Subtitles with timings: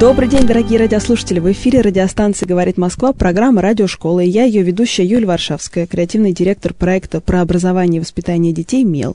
[0.00, 1.40] Добрый день, дорогие радиослушатели.
[1.40, 4.20] В эфире радиостанции «Говорит Москва» программа «Радиошкола».
[4.20, 9.14] И я, ее ведущая Юлия Варшавская, креативный директор проекта про образование и воспитание детей «МЕЛ».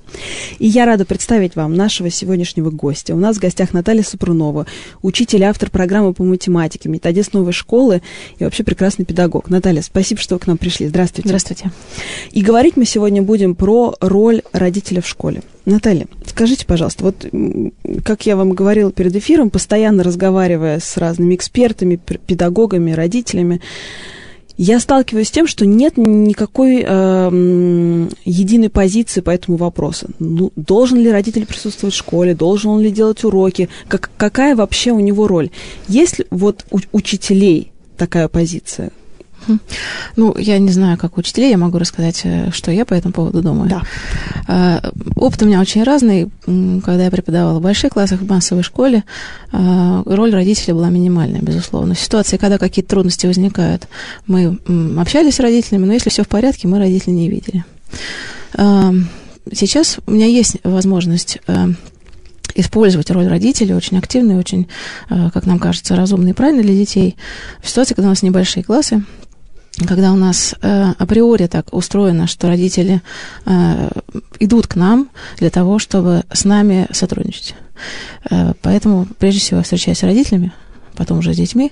[0.60, 3.16] И я рада представить вам нашего сегодняшнего гостя.
[3.16, 4.68] У нас в гостях Наталья Супрунова,
[5.02, 8.04] учитель и автор программы по математике, методист новой школы
[8.38, 9.50] и вообще прекрасный педагог.
[9.50, 10.88] Наталья, спасибо, что вы к нам пришли.
[10.88, 11.30] Здравствуйте.
[11.30, 11.72] Здравствуйте.
[12.30, 15.42] И говорить мы сегодня будем про роль родителя в школе.
[15.66, 17.26] Наталья, скажите, пожалуйста, вот
[18.04, 23.62] как я вам говорила перед эфиром, постоянно разговаривая с разными экспертами, педагогами, родителями,
[24.58, 30.08] я сталкиваюсь с тем, что нет никакой э, единой позиции по этому вопросу.
[30.20, 34.92] Ну, должен ли родитель присутствовать в школе, должен он ли делать уроки, как, какая вообще
[34.92, 35.50] у него роль?
[35.90, 38.92] Есть ли вот у учителей такая позиция?
[40.16, 43.42] Ну, я не знаю, как учителей, я могу рассказать, э, что я по этому поводу
[43.42, 43.70] думаю.
[43.70, 43.82] Да.
[44.48, 46.30] А, опыт у меня очень разный.
[46.46, 49.04] Когда я преподавала в больших классах в массовой школе,
[49.52, 51.96] а, роль родителя была минимальная, безусловно.
[51.96, 53.88] В ситуации, когда какие-то трудности возникают,
[54.28, 54.58] мы
[54.98, 57.66] общались с родителями, но если все в порядке, мы родителей не видели.
[58.54, 58.94] А,
[59.52, 61.40] сейчас у меня есть возможность
[62.58, 64.70] использовать роль родителей очень активно и очень,
[65.10, 67.18] как нам кажется, разумно и правильно для детей.
[67.62, 69.04] В ситуации, когда у нас небольшие классы,
[69.88, 73.02] когда у нас э, априори так устроено, что родители
[73.46, 73.90] э,
[74.40, 77.56] идут к нам для того, чтобы с нами сотрудничать.
[78.30, 80.54] Э, поэтому, прежде всего, встречаясь с родителями,
[80.96, 81.72] потом уже с детьми.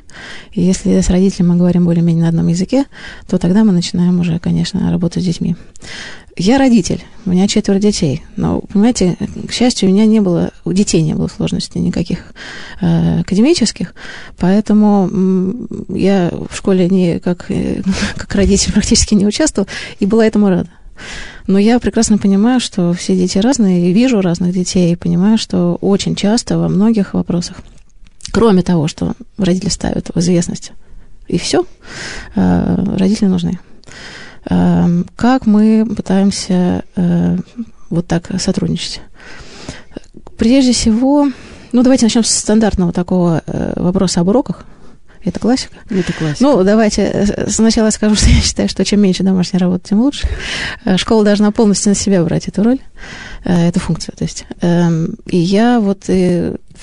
[0.52, 2.86] И если с родителями мы говорим более-менее на одном языке,
[3.28, 5.56] то тогда мы начинаем уже, конечно, работать с детьми.
[6.36, 10.74] Я родитель, у меня четверо детей, но, понимаете, к счастью, у меня не было, у
[10.74, 12.34] детей не было сложностей никаких
[12.82, 13.94] э, академических,
[14.40, 17.84] поэтому я в школе не как, э,
[18.16, 19.68] как родитель практически не участвовал
[20.00, 20.70] и была этому рада.
[21.46, 26.16] Но я прекрасно понимаю, что все дети разные, вижу разных детей, и понимаю, что очень
[26.16, 27.58] часто во многих вопросах,
[28.34, 30.74] кроме того, что родители ставят в известность,
[31.28, 31.66] и все,
[32.36, 33.60] э, родители нужны.
[34.50, 37.38] Эм, как мы пытаемся э,
[37.90, 39.02] вот так сотрудничать?
[40.38, 41.30] Прежде всего,
[41.72, 44.66] ну давайте начнем с стандартного такого э, вопроса об уроках.
[45.24, 45.76] Это классика?
[45.90, 46.44] Это классика.
[46.44, 50.28] Ну, давайте э, сначала скажу, что я считаю, что чем меньше домашней работы, тем лучше.
[50.98, 52.80] Школа должна полностью на себя брать эту роль,
[53.46, 54.16] эту функцию.
[54.18, 54.46] То есть.
[54.60, 56.10] Эм, и я вот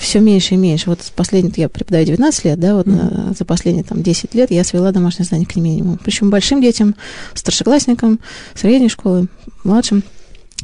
[0.01, 0.89] все меньше и меньше.
[0.89, 3.37] Вот последний, я преподаю 19 лет, да, вот mm-hmm.
[3.37, 5.97] за последние там 10 лет я свела домашнее задание к минимуму.
[6.03, 6.95] Причем большим детям,
[7.33, 8.19] старшеклассникам,
[8.55, 9.27] средней школы,
[9.63, 10.03] младшим.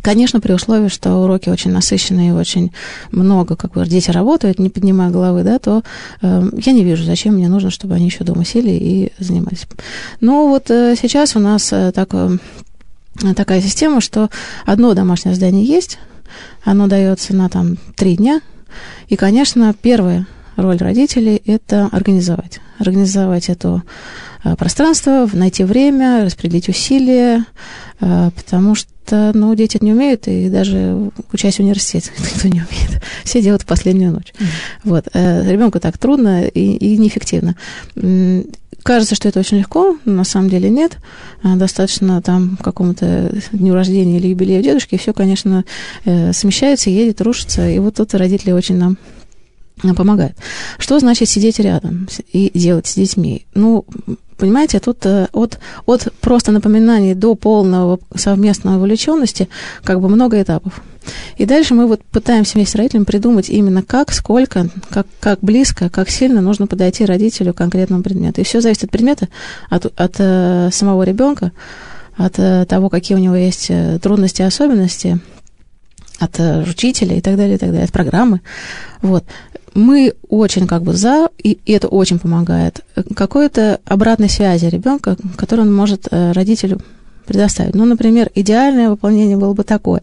[0.02, 2.72] Конечно, при условии, что уроки очень насыщенные, очень
[3.12, 5.84] много, как бы дети работают, не поднимая головы, да, то
[6.22, 9.66] э, я не вижу, зачем мне нужно, чтобы они еще дома сели и занимались.
[10.22, 12.38] Но вот э, сейчас у нас э, так, э,
[13.36, 14.30] такая система, что
[14.66, 15.98] одно домашнее задание есть,
[16.64, 18.42] оно дается на там три дня,
[19.08, 22.60] и, конечно, первая роль родителей– это организовать.
[22.80, 23.84] Организовать это
[24.44, 27.46] э, пространство, найти время, распределить усилия,
[28.02, 33.04] э, потому что, ну, дети не умеют, и даже учась в университете никто не умеет.
[33.24, 34.34] Все делают в последнюю ночь.
[34.34, 34.46] Mm-hmm.
[34.84, 35.08] Вот.
[35.14, 37.56] Э, Ребенку так трудно и, и неэффективно.
[38.88, 40.96] Кажется, что это очень легко, но на самом деле нет.
[41.44, 45.66] Достаточно там какому-то дню рождения или юбилею дедушки, и все, конечно,
[46.06, 47.70] смещается, едет, рушится.
[47.70, 48.98] И вот тут родители очень нам
[49.96, 50.36] помогают.
[50.78, 53.46] Что значит сидеть рядом и делать с детьми?
[53.54, 53.86] Ну,
[54.38, 59.50] понимаете, тут э, от, от просто напоминаний до полного совместной вовлеченности
[59.84, 60.82] как бы много этапов.
[61.38, 65.90] И дальше мы вот пытаемся вместе с родителями придумать именно как, сколько, как, как близко,
[65.90, 68.42] как сильно нужно подойти родителю к конкретному предмету.
[68.42, 69.30] И все зависит от предмета,
[69.70, 71.52] от, от э, самого ребенка,
[72.16, 73.72] от э, того, какие у него есть
[74.02, 75.20] трудности и особенности,
[76.20, 78.42] от учителя и так далее, и так далее, от программы.
[79.02, 79.24] Вот.
[79.78, 82.84] Мы очень как бы за, и, и это очень помогает,
[83.16, 86.82] какой-то обратной связи ребенка, которую он может э, родителю
[87.28, 87.76] предоставить.
[87.76, 90.02] Ну, например, идеальное выполнение было бы такое.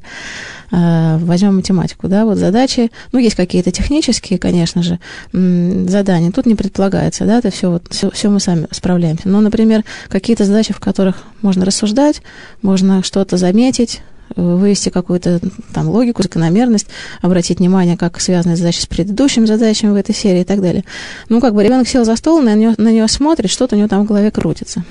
[0.70, 5.00] Э, возьмем математику, да, вот задачи, ну, есть какие-то технические, конечно же,
[5.32, 9.28] задания, тут не предполагается, да, это все, вот, все, все мы сами справляемся.
[9.28, 12.22] Но, например, какие-то задачи, в которых можно рассуждать,
[12.62, 14.02] можно что-то заметить,
[14.36, 15.40] вывести какую-то
[15.72, 16.86] там логику, закономерность,
[17.22, 20.84] обратить внимание, как связаны задачи с предыдущими задачами в этой серии и так далее.
[21.28, 23.88] Ну, как бы ребенок сел за стол, на нее, на нее смотрит, что-то у него
[23.88, 24.84] там в голове крутится.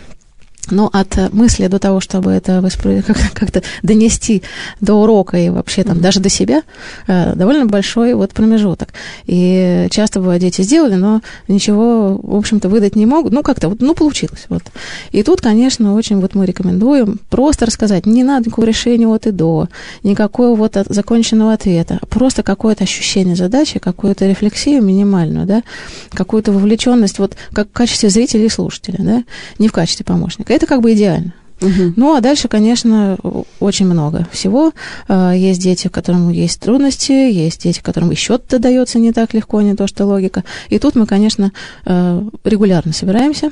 [0.71, 2.61] Но от э, мысли до того, чтобы это
[3.33, 4.43] как-то донести
[4.81, 6.01] до урока и вообще там mm-hmm.
[6.01, 6.63] даже до себя,
[7.07, 8.89] э, довольно большой вот промежуток.
[9.25, 13.33] И часто бывает, дети сделали, но ничего, в общем-то, выдать не могут.
[13.33, 14.45] Ну, как-то, вот, ну, получилось.
[14.49, 14.63] Вот.
[15.11, 19.31] И тут, конечно, очень вот мы рекомендуем просто рассказать, не надо никакого решения от и
[19.31, 19.67] до,
[20.03, 25.63] никакого вот законченного ответа, просто какое-то ощущение задачи, какую-то рефлексию минимальную, да,
[26.11, 29.23] какую-то вовлеченность вот как в качестве зрителя и слушателя, да,
[29.59, 30.52] не в качестве помощника.
[30.53, 31.33] Это как бы идеально.
[31.61, 31.93] Угу.
[31.95, 33.17] Ну, а дальше, конечно,
[33.59, 34.71] очень много всего.
[35.07, 39.61] А, есть дети, которым есть трудности, есть дети, которым и счет-то дается не так легко,
[39.61, 40.43] не то что логика.
[40.69, 41.51] И тут мы, конечно,
[41.85, 43.51] а, регулярно собираемся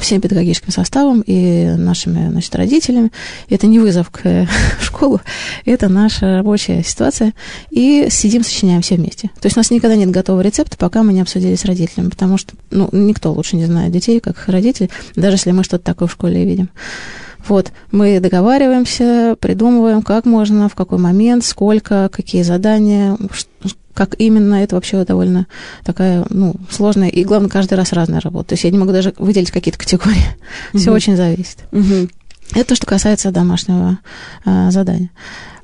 [0.00, 3.10] всем педагогическим составом и нашими значит, родителями.
[3.48, 4.46] Это не вызов к
[4.80, 5.20] школу,
[5.64, 7.34] это наша рабочая ситуация.
[7.70, 9.28] И сидим, сочиняем все вместе.
[9.40, 12.38] То есть у нас никогда нет готового рецепта, пока мы не обсудили с родителями, потому
[12.38, 16.12] что ну, никто лучше не знает детей, как родители, даже если мы что-то такое в
[16.12, 16.70] школе видим.
[17.46, 23.16] Вот, мы договариваемся, придумываем, как можно, в какой момент, сколько, какие задания,
[23.98, 25.48] как именно, это вообще довольно
[25.82, 28.50] такая, ну, сложная, и, главное, каждый раз разная работа.
[28.50, 30.22] То есть я не могу даже выделить какие-то категории.
[30.72, 30.78] Угу.
[30.78, 31.58] Все очень зависит.
[31.72, 32.08] Угу.
[32.54, 33.98] Это то, что касается домашнего
[34.44, 35.10] а, задания.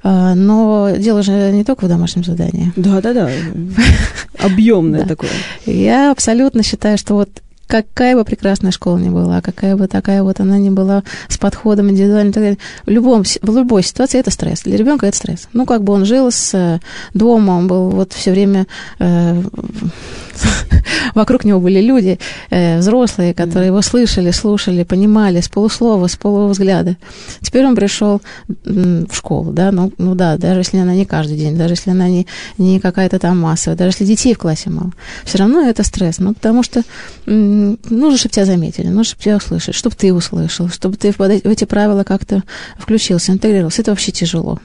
[0.02, 2.72] А, но дело же не только в домашнем задании.
[2.74, 3.30] Да, да, да.
[4.40, 5.30] Объемное такое.
[5.64, 7.30] Я абсолютно считаю, что вот
[7.82, 11.90] какая бы прекрасная школа ни была, какая бы такая вот она ни была с подходом
[11.90, 12.56] индивидуальным,
[12.86, 14.62] в, любом, в любой ситуации это стресс.
[14.62, 15.48] Для ребенка это стресс.
[15.52, 16.78] Ну, как бы он жил с э,
[17.14, 18.68] дома, он был вот все время
[19.00, 19.42] э,
[21.16, 26.96] вокруг него были люди, э, взрослые, которые его слышали, слушали, понимали с полуслова, с полувзгляда.
[27.40, 28.22] Теперь он пришел
[28.64, 32.08] в школу, да, ну, ну да, даже если она не каждый день, даже если она
[32.08, 34.92] не, не какая-то там массовая, даже если детей в классе мало,
[35.24, 36.82] все равно это стресс, ну, потому что
[37.90, 41.64] нужно, чтобы тебя заметили, нужно, чтобы тебя услышали, чтобы ты услышал, чтобы ты в эти
[41.64, 42.42] правила как-то
[42.78, 43.82] включился, интегрировался.
[43.82, 44.60] Это вообще тяжело.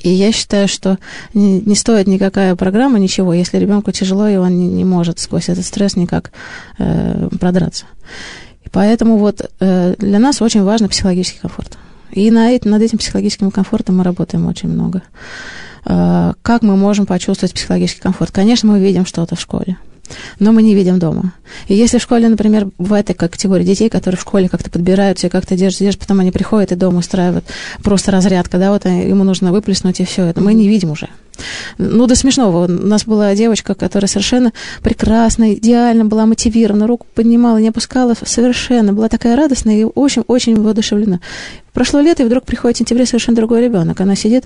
[0.00, 0.98] И я считаю, что
[1.34, 5.64] не, стоит никакая программа, ничего, если ребенку тяжело, и он не, не может сквозь этот
[5.64, 6.32] стресс никак
[6.78, 7.86] э, продраться.
[8.64, 11.78] И поэтому вот э, для нас очень важно психологический комфорт.
[12.10, 15.02] И на, над этим психологическим комфортом мы работаем очень много.
[15.84, 18.30] Э, как мы можем почувствовать психологический комфорт?
[18.30, 19.76] Конечно, мы видим что-то в школе
[20.38, 21.32] но мы не видим дома.
[21.68, 25.30] И если в школе, например, бывает такая категория детей, которые в школе как-то подбираются и
[25.30, 27.44] как-то держат, держат, потом они приходят и дома устраивают
[27.82, 30.40] просто разрядка, да, вот ему нужно выплеснуть и все это.
[30.40, 31.08] Мы не видим уже.
[31.78, 32.64] Ну, до смешного.
[32.64, 34.52] У нас была девочка, которая совершенно
[34.82, 41.20] прекрасно, идеально была мотивирована, руку поднимала, не опускала совершенно, была такая радостная и очень-очень воодушевлена.
[41.72, 44.00] Прошло лето, и вдруг приходит в сентябре совершенно другой ребенок.
[44.00, 44.44] Она сидит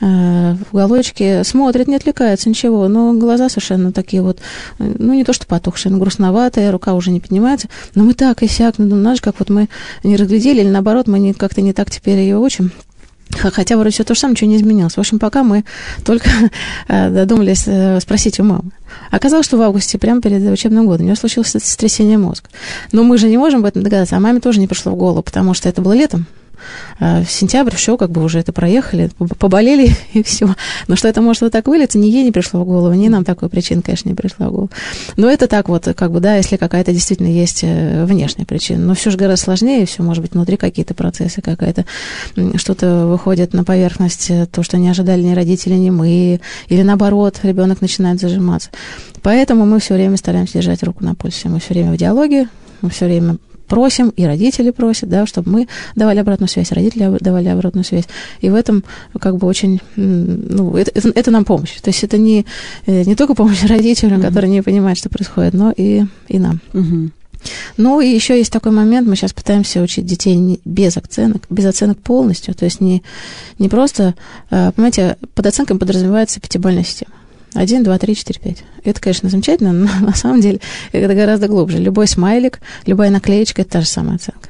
[0.00, 4.40] э, в уголочке, смотрит, не отвлекается, ничего, но глаза совершенно такие вот,
[4.78, 7.68] ну, не то что потухшие, но грустноватые, рука уже не поднимается.
[7.94, 9.68] Но мы так и сяк, ну, знаешь, как вот мы
[10.04, 12.70] не разглядели, или наоборот, мы как-то не так теперь ее учим.
[13.30, 14.94] Хотя вроде все то же самое, ничего не изменилось.
[14.94, 15.64] В общем, пока мы
[16.04, 16.28] только
[16.88, 18.70] э, додумались э, спросить у мамы.
[19.10, 22.48] Оказалось, что в августе, прямо перед учебным годом, у нее случилось сотрясение мозга.
[22.92, 25.22] Но мы же не можем об этом догадаться, а маме тоже не пришло в голову,
[25.22, 26.26] потому что это было летом,
[26.98, 30.54] в сентябрь все, как бы уже это проехали, поболели и все.
[30.86, 33.24] Но что это может вот так вылиться, ни ей не пришло в голову, ни нам
[33.24, 34.70] такой причины, конечно, не пришла в голову.
[35.16, 38.84] Но это так вот, как бы, да, если какая-то действительно есть э, внешняя причина.
[38.84, 41.84] Но все же гораздо сложнее, все может быть внутри какие-то процессы, какая-то
[42.56, 47.40] что-то выходит на поверхность, э, то, что не ожидали ни родители, ни мы, или наоборот,
[47.42, 48.70] ребенок начинает зажиматься.
[49.22, 51.48] Поэтому мы все время стараемся держать руку на пульсе.
[51.48, 52.48] Мы все время в диалоге,
[52.80, 53.38] мы все время
[53.68, 58.04] просим, и родители просят, да, чтобы мы давали обратную связь, родители давали обратную связь.
[58.40, 58.84] И в этом
[59.20, 61.80] как бы очень, ну, это, это, это нам помощь.
[61.80, 62.44] То есть это не,
[62.86, 64.26] э, не только помощь родителям, mm-hmm.
[64.26, 66.60] которые не понимают, что происходит, но и, и нам.
[66.72, 67.10] Mm-hmm.
[67.76, 71.98] Ну, и еще есть такой момент, мы сейчас пытаемся учить детей без оценок, без оценок
[71.98, 73.02] полностью, то есть не,
[73.58, 74.14] не просто,
[74.50, 77.12] э, понимаете, под оценкой подразумевается пятибалльная система.
[77.54, 78.64] Один, два, три, четыре, пять.
[78.84, 80.60] Это, конечно, замечательно, но на самом деле
[80.92, 81.78] это гораздо глубже.
[81.78, 84.48] Любой смайлик, любая наклеечка– это та же самая оценка.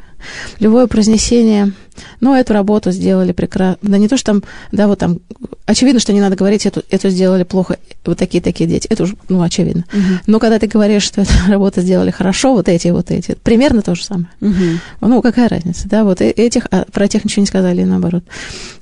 [0.59, 1.73] Любое произнесение,
[2.21, 3.79] ну, эту работу сделали прекрасно.
[3.83, 5.19] Да не то, что там, да, вот там,
[5.67, 8.87] очевидно, что не надо говорить, эту, эту сделали плохо, вот такие-такие дети.
[8.89, 9.85] Это уже, ну, очевидно.
[9.93, 10.19] Uh-huh.
[10.27, 13.95] Но когда ты говоришь, что эту работу сделали хорошо, вот эти, вот эти, примерно то
[13.95, 14.29] же самое.
[14.41, 14.79] Uh-huh.
[15.01, 18.25] Ну, какая разница, да, вот э, этих, а про тех ничего не сказали, наоборот.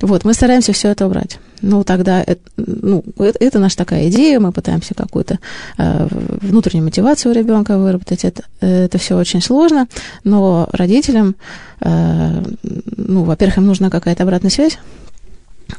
[0.01, 4.41] Вот, мы стараемся все это убрать ну, тогда, это, ну, это, это наша такая идея,
[4.41, 5.39] мы пытаемся какую-то
[5.79, 6.09] э,
[6.43, 8.25] внутреннюю мотивацию у ребенка выработать.
[8.25, 9.89] Это, это все очень сложно,
[10.25, 11.37] но родителям,
[11.76, 14.79] э, ну, во-первых, им нужна какая-то обратная связь,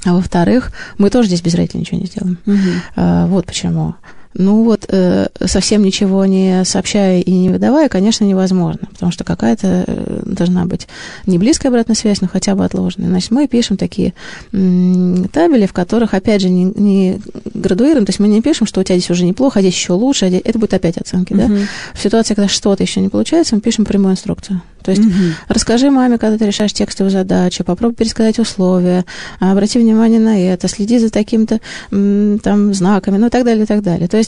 [0.06, 2.38] а во-вторых, мы тоже здесь без родителей ничего не сделаем.
[2.46, 2.58] Угу.
[2.96, 3.96] Э, вот почему.
[4.40, 9.84] Ну вот, э, совсем ничего не сообщая и не выдавая, конечно, невозможно, потому что какая-то
[9.88, 10.88] э, должна быть
[11.26, 13.10] не близкая обратная связь, но хотя бы отложенная.
[13.10, 14.14] Значит, мы пишем такие
[14.52, 17.20] табели, в которых, опять же, не, не
[17.54, 19.94] градуируем, то есть мы не пишем, что у тебя здесь уже неплохо, а здесь еще
[19.94, 20.42] лучше, а здесь...
[20.46, 21.48] это будет опять оценки, uh-huh.
[21.48, 21.68] да?
[21.96, 24.62] В ситуации, когда что-то еще не получается, мы пишем прямую инструкцию.
[24.84, 25.34] То есть uh-huh.
[25.50, 29.04] расскажи маме, когда ты решаешь текстовую задачу, попробуй пересказать условия,
[29.40, 33.82] обрати внимание на это, следи за таким-то там знаками, ну и так далее, и так
[33.82, 34.08] далее.
[34.08, 34.27] То есть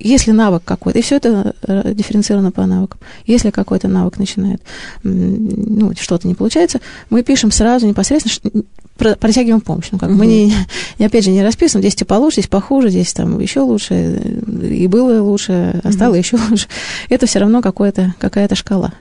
[0.00, 4.62] если навык какой-то, и все это э, дифференцировано по навыкам, если какой-то навык начинает,
[5.02, 8.64] ну, что-то не получается, мы пишем сразу непосредственно,
[8.96, 9.88] протягиваем помощь.
[9.92, 10.18] Ну, как угу.
[10.18, 10.54] мы не,
[10.98, 14.20] не, опять же, не расписываем, здесь типа лучше, здесь похуже, здесь там еще лучше,
[14.62, 16.18] и было лучше, а стало угу.
[16.18, 16.66] еще лучше.
[17.10, 18.94] Это все равно какая-то шкала.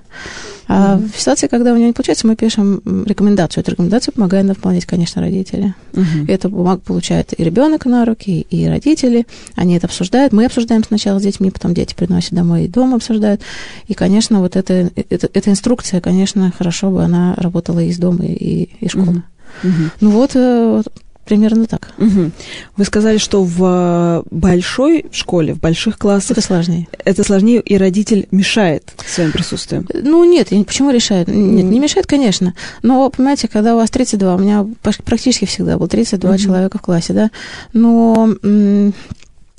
[0.69, 1.11] А mm-hmm.
[1.11, 3.63] в ситуации, когда у него не получается, мы пишем рекомендацию.
[3.63, 5.73] Эту рекомендацию помогают выполнять, конечно, родители.
[5.93, 6.31] Mm-hmm.
[6.31, 9.25] Эту бумагу получает и ребенок на руки, и родители.
[9.55, 10.31] Они это обсуждают.
[10.31, 13.41] Мы обсуждаем сначала с детьми, потом дети приносят домой и дома обсуждают.
[13.87, 18.25] И, конечно, вот эта, эта, эта инструкция, конечно, хорошо бы она работала и из дома,
[18.25, 19.23] и из школы.
[19.63, 19.89] Mm-hmm.
[20.01, 20.83] Ну вот, э,
[21.29, 21.91] Примерно так.
[21.99, 22.31] Угу.
[22.77, 26.31] Вы сказали, что в большой школе, в больших классах...
[26.31, 26.87] Это сложнее.
[27.05, 29.87] Это сложнее, и родитель мешает своим присутствием.
[29.93, 31.27] Ну, нет, почему решает?
[31.27, 32.55] Нет, не мешает, конечно.
[32.81, 36.39] Но, понимаете, когда у вас 32, у меня практически всегда было 32 угу.
[36.39, 37.29] человека в классе, да,
[37.73, 38.35] но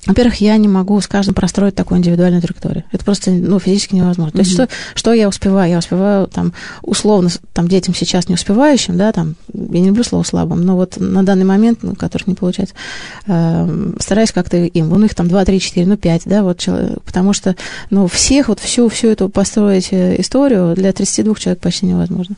[0.06, 2.84] во-первых, я не могу с каждым простроить такую индивидуальную траекторию.
[2.90, 4.32] Это просто ну, физически невозможно.
[4.32, 4.36] Mm-hmm.
[4.36, 5.70] То есть что, что я успеваю?
[5.70, 10.22] Я успеваю там условно там детям сейчас не успевающим, да, там, я не люблю слово
[10.22, 12.74] слабым, но вот на данный момент, ну, которых не получается,
[13.26, 16.66] э, стараюсь как-то им, ну, их там 2, 3, 4, ну, 5, да, вот,
[17.04, 17.56] потому что,
[17.90, 22.36] ну, всех, вот всю, всю эту построить э, историю для 32 человек почти невозможно.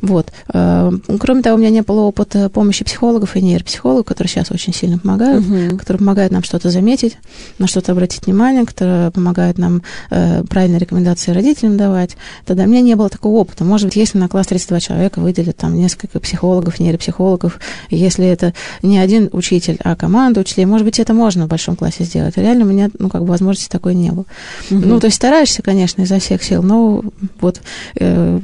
[0.00, 0.28] Вот.
[0.52, 4.72] Э, кроме того, у меня не было опыта помощи психологов и нейропсихологов, которые сейчас очень
[4.72, 5.78] сильно помогают, mm-hmm.
[5.78, 7.18] которые помогают нам что-то заметить, заметить,
[7.58, 12.16] на что-то обратить внимание, которое помогает нам э, правильные рекомендации родителям давать.
[12.46, 13.64] Тогда у меня не было такого опыта.
[13.64, 17.58] Может быть, если на класс 32 человека выделят там несколько психологов, нейропсихологов,
[17.90, 22.04] если это не один учитель, а команда учителей, может быть, это можно в большом классе
[22.04, 22.36] сделать.
[22.36, 24.26] реально у меня, ну, как бы возможности такой не было.
[24.70, 24.80] Угу.
[24.80, 27.02] Ну, то есть стараешься, конечно, изо всех сил, но
[27.40, 27.60] вот
[27.96, 28.40] э,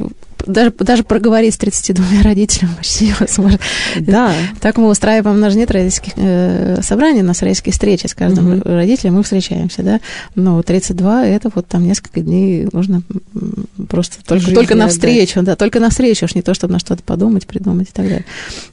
[0.47, 3.59] даже, даже проговорить с 32 родителями почти невозможно.
[4.01, 4.33] Да.
[4.61, 8.15] Так мы устраиваем, у нас же нет родительских э, собраний, у нас родительские встречи с
[8.15, 8.63] каждым угу.
[8.65, 10.01] родителем, мы встречаемся, да.
[10.35, 13.03] Но 32 это вот там несколько дней нужно
[13.89, 17.03] просто только, только на встречу, да, только на встречу, уж не то, чтобы на что-то
[17.03, 18.25] подумать, придумать и так далее.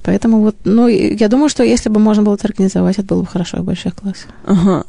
[0.04, 3.28] Поэтому вот, ну, я думаю, что если бы можно было это организовать, это было бы
[3.28, 4.28] хорошо в больших классах.
[4.46, 4.86] Ага.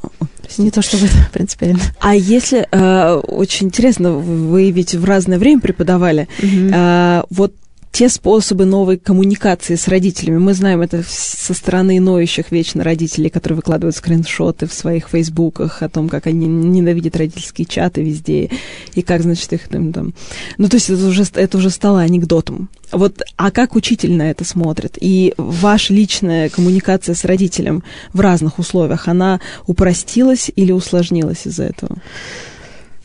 [0.58, 1.80] Не то чтобы это принципиально.
[2.00, 6.70] А если, э, очень интересно, вы ведь в разное время преподавали, угу.
[6.72, 7.54] э, вот
[7.94, 10.38] те способы новой коммуникации с родителями.
[10.38, 15.88] Мы знаем это со стороны ноющих вечно родителей, которые выкладывают скриншоты в своих фейсбуках о
[15.88, 18.50] том, как они ненавидят родительские чаты везде,
[18.96, 19.92] и как, значит, их там...
[19.92, 20.12] там...
[20.58, 22.68] Ну, то есть это уже, это уже стало анекдотом.
[22.90, 24.98] Вот, а как учитель на это смотрит?
[25.00, 31.98] И ваша личная коммуникация с родителем в разных условиях, она упростилась или усложнилась из-за этого?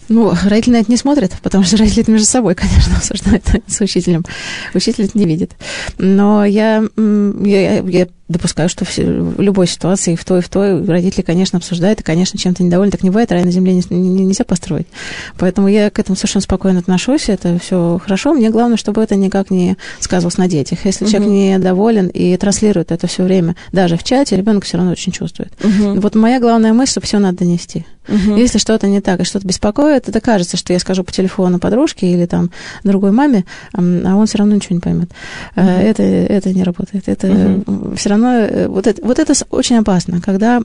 [0.09, 4.25] Ну, родители на это не смотрят, потому что родители между собой, конечно, обсуждают с учителем.
[4.73, 5.53] Учитель это не видит.
[5.97, 11.23] Но я, я, я допускаю, что в любой ситуации, в той, и в той, родители,
[11.23, 12.91] конечно, обсуждают, и, конечно, чем-то недовольны.
[12.91, 14.87] Так не бывает, рай на земле не, не, нельзя построить.
[15.37, 18.33] Поэтому я к этому совершенно спокойно отношусь, это все хорошо.
[18.33, 20.85] Мне главное, чтобы это никак не сказывалось на детях.
[20.85, 21.11] Если угу.
[21.11, 25.51] человек недоволен и транслирует это все время, даже в чате, ребенок все равно очень чувствует.
[25.63, 25.99] Угу.
[25.99, 27.85] Вот моя главная мысль, что все надо донести.
[28.07, 28.35] Угу.
[28.35, 32.11] Если что-то не так и что-то беспокоит, это кажется, что я скажу по телефону подружке
[32.11, 32.51] или там
[32.83, 35.11] другой маме, а он все равно ничего не поймет.
[35.55, 35.65] Угу.
[35.65, 37.07] Это, это не работает.
[37.07, 37.95] Это угу.
[37.95, 40.61] все равно равно э, вот это, вот это очень опасно, когда,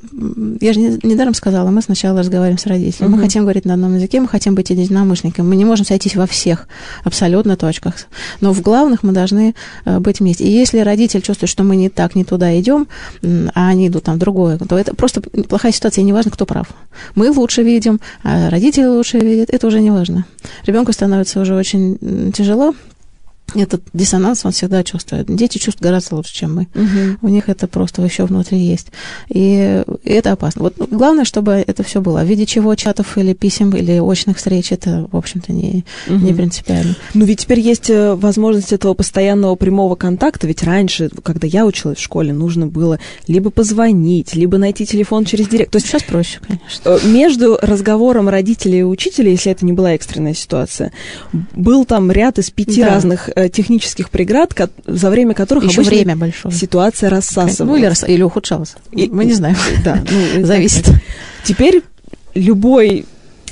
[0.60, 3.16] я же недаром сказала, мы сначала разговариваем с родителями, угу.
[3.16, 6.26] мы хотим говорить на одном языке, мы хотим быть единомышленниками, мы не можем сойтись во
[6.26, 6.68] всех
[7.04, 7.94] абсолютно точках,
[8.40, 10.44] но в главных мы должны э, быть вместе.
[10.44, 12.88] И если родитель чувствует, что мы не так, не туда идем,
[13.54, 16.68] а они идут там в другое, то это просто плохая ситуация, и неважно, кто прав.
[17.14, 20.24] Мы лучше видим, а родители лучше видят, это уже не важно.
[20.66, 22.74] Ребенку становится уже очень тяжело,
[23.54, 25.26] этот диссонанс он всегда чувствует.
[25.26, 26.62] Дети чувствуют гораздо лучше, чем мы.
[26.74, 27.18] Угу.
[27.22, 28.88] У них это просто еще внутри есть.
[29.28, 30.62] И это опасно.
[30.62, 32.20] Вот главное, чтобы это все было.
[32.20, 36.16] В виде чего чатов или писем, или очных встреч, это, в общем-то, не, угу.
[36.16, 36.96] не принципиально.
[37.14, 40.46] Ну, ведь теперь есть э, возможность этого постоянного прямого контакта.
[40.46, 42.98] Ведь раньше, когда я училась в школе, нужно было
[43.28, 45.70] либо позвонить, либо найти телефон через директ.
[45.70, 46.88] То есть сейчас проще, конечно.
[46.90, 50.92] Э, между разговором родителей и учителя, если это не была экстренная ситуация,
[51.52, 52.90] был там ряд из пяти да.
[52.90, 54.52] разных технических преград,
[54.86, 56.54] за время которых Еще обычно время большое.
[56.54, 57.58] ситуация рассасывалась.
[57.58, 58.74] Ну, или, или ухудшалась.
[58.92, 59.56] И, Мы не знаем.
[59.84, 60.02] Да,
[60.36, 60.90] ну, зависит.
[61.44, 61.82] Теперь
[62.34, 63.06] любой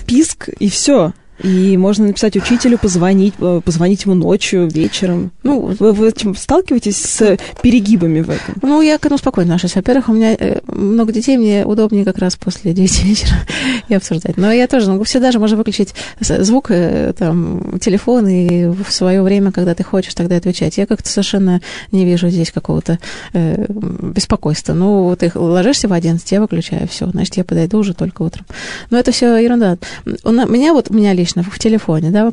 [0.07, 1.13] писк, и все.
[1.43, 5.33] И можно написать учителю, позвонить, э, позвонить ему ночью, вечером.
[5.43, 8.55] Ну, вы, вы сталкиваетесь с перегибами в этом?
[8.63, 9.75] Ну, я к этому спокойно отношусь.
[9.75, 13.35] Во-первых, у меня э, много детей, мне удобнее как раз после 9 вечера
[13.89, 14.37] и обсуждать.
[14.37, 19.23] Но я тоже, ну, всегда же можно выключить звук, э, там, телефон и в свое
[19.23, 20.79] время, когда ты хочешь, тогда отвечать.
[20.79, 21.61] Я как-то совершенно
[21.91, 22.99] не вижу здесь какого-то
[23.33, 24.75] э, беспокойства.
[24.75, 28.47] Ну, ты ложишься в 11, я выключаю, все, значит, я подойду уже только утром.
[28.91, 29.79] Но это все ерунда.
[30.25, 32.33] У меня вот, у меня лично в телефоне, да,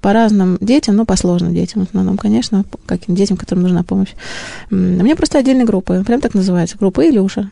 [0.00, 4.10] по разным детям, ну, по сложным детям в основном, конечно, каким детям, которым нужна помощь.
[4.70, 7.50] У меня просто отдельные группы, прям так называется, группа Илюша,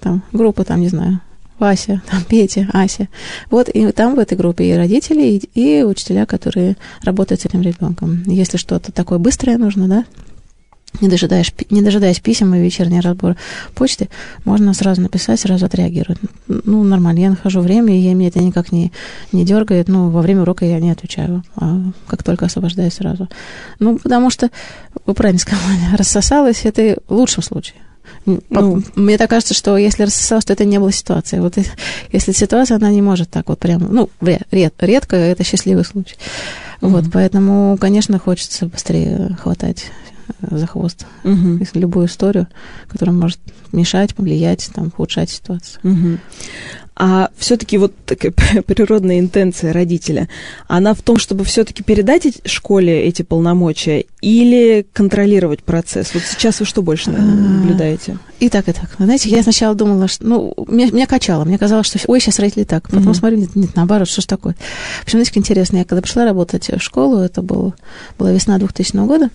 [0.00, 1.20] там, группа, там, не знаю,
[1.58, 3.08] Вася, там, Петя, Ася.
[3.50, 5.22] Вот, и там в этой группе и родители,
[5.54, 8.22] и, и учителя, которые работают с этим ребенком.
[8.26, 10.04] Если что-то такое быстрое нужно, да,
[11.00, 13.36] не дожидаясь, не дожидаясь писем и вечерний разбор
[13.74, 14.08] почты,
[14.44, 16.18] можно сразу написать, сразу отреагировать.
[16.48, 18.92] Ну, нормально, я нахожу время, и меня это никак не,
[19.32, 19.88] не дергает.
[19.88, 23.28] Ну, во время урока я не отвечаю, а как только освобождаюсь сразу.
[23.78, 24.50] Ну, потому что,
[25.04, 27.76] вы правильно сказали, рассосалась, это в лучшем случае.
[28.26, 31.38] Ну, мне так кажется, что если рассосалась, то это не было ситуации.
[31.38, 31.54] Вот
[32.12, 36.16] если ситуация, она не может так вот прямо, ну, ред, редко это счастливый случай.
[36.80, 36.88] Mm-hmm.
[36.88, 39.86] Вот, поэтому, конечно, хочется быстрее хватать
[40.50, 41.60] за хвост угу.
[41.74, 42.46] любую историю,
[42.88, 43.38] которая может
[43.72, 45.80] мешать, повлиять, там, ухудшать ситуацию.
[45.82, 46.18] Угу.
[46.98, 48.32] А все-таки вот такая
[48.66, 50.30] природная интенция родителя,
[50.66, 56.14] она в том, чтобы все-таки передать школе эти полномочия или контролировать процесс?
[56.14, 58.18] Вот сейчас вы что больше а, наблюдаете?
[58.40, 58.94] И так, и так.
[58.98, 60.24] Знаете, я сначала думала, что...
[60.24, 61.44] Ну, меня, меня качало.
[61.44, 62.84] Мне казалось, что ой, сейчас родители так.
[62.84, 63.14] Потом mm-hmm.
[63.14, 64.54] смотрю, нет, нет, наоборот, что ж такое.
[65.00, 67.74] В общем, знаете, интересно, я когда пришла работать в школу, это был,
[68.18, 69.28] была весна 2000 года,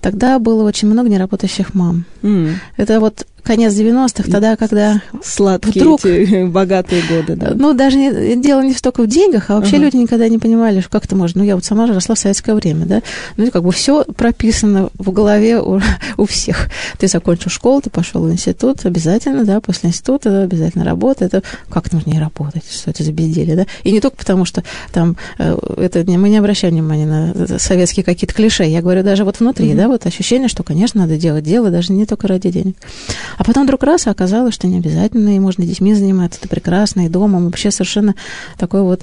[0.00, 2.04] тогда было очень много неработающих мам.
[2.22, 2.54] Mm.
[2.76, 6.04] Это вот конец 90-х, тогда, когда Сладкие вдруг...
[6.04, 7.52] эти богатые годы, да.
[7.54, 9.80] Ну, даже не, дело не столько в деньгах, а вообще uh-huh.
[9.80, 11.40] люди никогда не понимали, как это можно.
[11.40, 13.02] Ну, я вот сама же росла в советское время, да.
[13.36, 15.80] Ну, как бы все прописано в голове у,
[16.16, 16.68] у всех.
[16.98, 21.24] Ты закончил школу, ты пошел в институт, обязательно, да, после института обязательно работа.
[21.24, 23.66] Это как нужно не работать, что это за безделие, да.
[23.84, 28.34] И не только потому, что там э, это мы не обращаем внимания на советские какие-то
[28.34, 28.64] клише.
[28.64, 29.76] Я говорю даже вот внутри, uh-huh.
[29.76, 32.76] да, вот ощущение, что, конечно, надо делать дело, даже не только ради денег.
[33.36, 37.08] А потом вдруг раз оказалось, что не обязательно, и можно детьми заниматься, это прекрасно, и
[37.08, 38.14] домом, вообще совершенно
[38.58, 39.02] такой вот...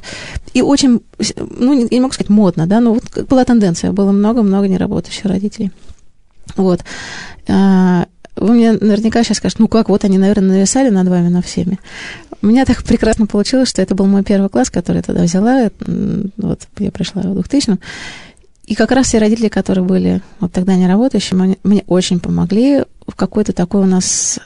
[0.53, 1.01] И очень,
[1.37, 5.71] ну, я не могу сказать модно, да, но вот была тенденция, было много-много неработающих родителей.
[6.55, 6.81] Вот.
[7.47, 11.41] А, вы мне наверняка сейчас скажете, ну как, вот они, наверное, нависали над вами, на
[11.41, 11.79] всеми.
[12.41, 15.69] У меня так прекрасно получилось, что это был мой первый класс, который я тогда взяла.
[16.37, 17.77] Вот я пришла в 2000
[18.65, 23.15] и как раз все родители, которые были вот тогда не работающими, мне очень помогли в
[23.15, 24.39] какой-то такой у нас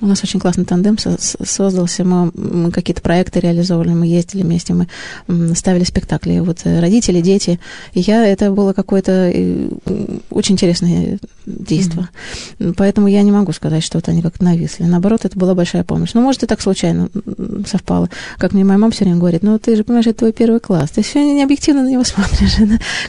[0.00, 2.04] у нас очень классный тандем создался.
[2.04, 4.88] Мы, мы какие-то проекты реализовывали, мы ездили вместе, мы
[5.54, 6.40] ставили спектакли.
[6.40, 7.60] Вот э, родители, дети.
[7.92, 9.68] И я, это было какое-то э,
[10.30, 12.08] очень интересное действие.
[12.58, 12.74] Mm-hmm.
[12.76, 14.84] Поэтому я не могу сказать, что вот они как-то нависли.
[14.84, 16.14] Наоборот, это была большая помощь.
[16.14, 17.08] Ну, может, и так случайно
[17.66, 18.08] совпало.
[18.38, 20.90] Как мне моя мама все время говорит, ну, ты же понимаешь, это твой первый класс.
[20.90, 22.56] Ты все не объективно на него смотришь,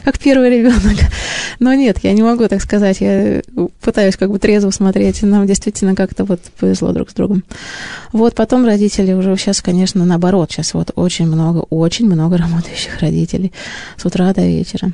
[0.04, 0.96] как первый ребенок.
[1.58, 3.00] Но нет, я не могу так сказать.
[3.00, 3.42] Я
[3.80, 5.22] пытаюсь как бы трезво смотреть.
[5.22, 7.44] Нам действительно как-то вот повезло друг с другом.
[8.12, 13.52] Вот потом родители уже сейчас, конечно, наоборот, сейчас вот очень много, очень много работающих родителей
[13.96, 14.92] с утра до вечера.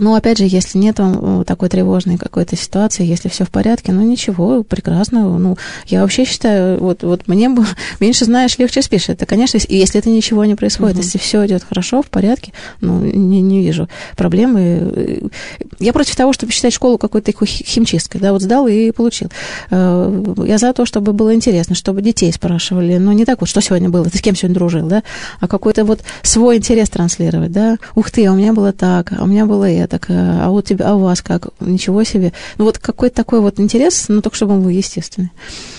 [0.00, 4.02] Ну, опять же, если нет э, такой тревожной какой-то ситуации, если все в порядке, ну
[4.02, 5.38] ничего, прекрасно.
[5.38, 5.56] Ну,
[5.86, 7.64] я вообще считаю, вот, вот мне бы
[8.00, 9.08] меньше знаешь, легче спишь.
[9.08, 11.02] Это, конечно, если это ничего не происходит, угу.
[11.04, 15.30] если все идет хорошо, в порядке, ну, не, не вижу проблемы.
[15.78, 19.30] Я против того, чтобы считать школу какой-то химчисткой, да, вот сдал и получил.
[19.70, 23.60] Э, я за то, чтобы было интересно, чтобы детей спрашивали, ну, не так вот, что
[23.60, 25.02] сегодня было, ты с кем сегодня дружил, да,
[25.40, 27.78] а какой-то вот свой интерес транслировать, да.
[27.94, 30.62] Ух ты, а у меня было так, а у меня было это так, а у
[30.62, 31.48] тебя, а у вас как?
[31.60, 32.32] Ничего себе.
[32.58, 35.30] Ну, вот какой-то такой вот интерес, но только чтобы он был естественный.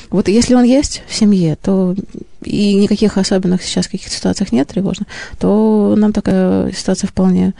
[0.09, 1.95] Вот если он есть в семье, то
[2.43, 5.05] и никаких особенных сейчас каких-то ситуациях нет тревожно,
[5.39, 7.53] то нам такая ситуация вполне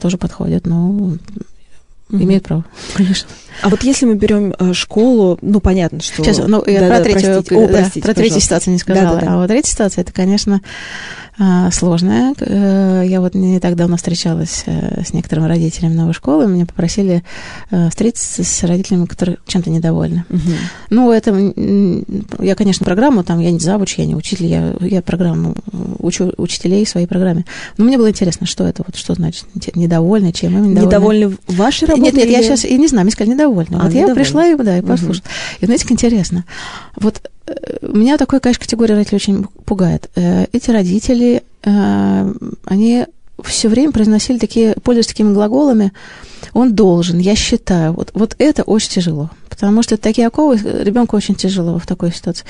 [0.00, 0.66] тоже подходит.
[0.66, 1.18] Ну,
[2.12, 2.22] Mm-hmm.
[2.24, 3.28] Имеет право, конечно.
[3.60, 6.22] А вот если мы берем э, школу, ну понятно, что.
[6.22, 9.14] Сейчас, ну я да, про, да, третью, простите, о, простите, про третью ситуацию не сказала.
[9.16, 9.34] Да, да, да.
[9.34, 10.60] А вот третья ситуация это, конечно,
[11.38, 12.34] а, сложная.
[12.40, 16.46] Э, я вот не так давно встречалась э, с некоторыми родителями новой школы.
[16.46, 17.24] Меня попросили
[17.70, 20.24] э, встретиться с родителями, которые чем-то недовольны.
[20.28, 20.40] Угу.
[20.90, 21.32] Ну, это...
[22.38, 25.54] Я, конечно, программу, там, я не завуч, я не учитель, я, я программу
[26.00, 27.46] учу учителей в своей программе.
[27.78, 30.86] Но мне было интересно, что это, вот что значит недовольны, чем им недовольны.
[30.86, 32.04] Недовольны вашей работой?
[32.04, 32.32] Нет, нет, или...
[32.32, 33.76] я сейчас, я не знаю, мне сказали недовольны.
[33.76, 34.08] А, вот недовольны.
[34.08, 35.24] я пришла и, да, и послушала.
[35.24, 35.58] Угу.
[35.60, 36.44] И, знаете, как интересно.
[36.96, 37.22] Вот
[37.82, 40.10] у меня такой, конечно, категория родителей очень пугает?
[40.14, 43.06] Э, эти родители, э, они
[43.42, 45.92] все время произносили такие, пользуясь такими глаголами,
[46.52, 47.92] он должен, я считаю.
[47.92, 49.30] Вот, вот это очень тяжело.
[49.48, 52.44] Потому что такие оковы ребенку очень тяжело в такой ситуации.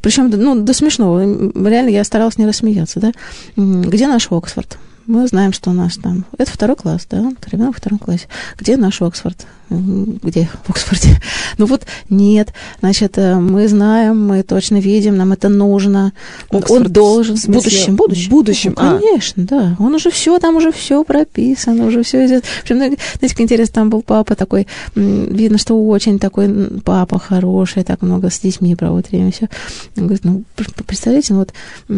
[0.00, 1.20] Причем, ну, до смешного.
[1.20, 3.12] Реально я старалась не рассмеяться, да.
[3.56, 4.78] Где наш Оксфорд?
[5.08, 6.26] Мы знаем, что у нас там...
[6.36, 7.32] Это второй класс, да?
[7.50, 8.26] Ребенок в втором классе.
[8.58, 9.46] Где наш Оксфорд?
[9.70, 11.18] Где в Оксфорде?
[11.56, 12.52] Ну вот нет.
[12.80, 16.12] Значит, э, мы знаем, мы точно видим, нам это нужно.
[16.50, 17.36] Оксфорд он должен...
[17.36, 17.96] В будущем.
[17.96, 18.26] будущем.
[18.26, 18.74] В будущем.
[18.76, 19.46] Ну, конечно, а.
[19.46, 19.76] да.
[19.78, 22.44] Он уже все, там уже все прописано, уже все идет.
[22.62, 26.48] Причем, знаете, как интересно, там был папа такой, видно, что очень такой
[26.84, 29.48] папа хороший, так много с детьми проводит время, все.
[29.96, 30.44] Он говорит, ну,
[30.86, 31.52] представляете, ну вот
[31.88, 31.92] у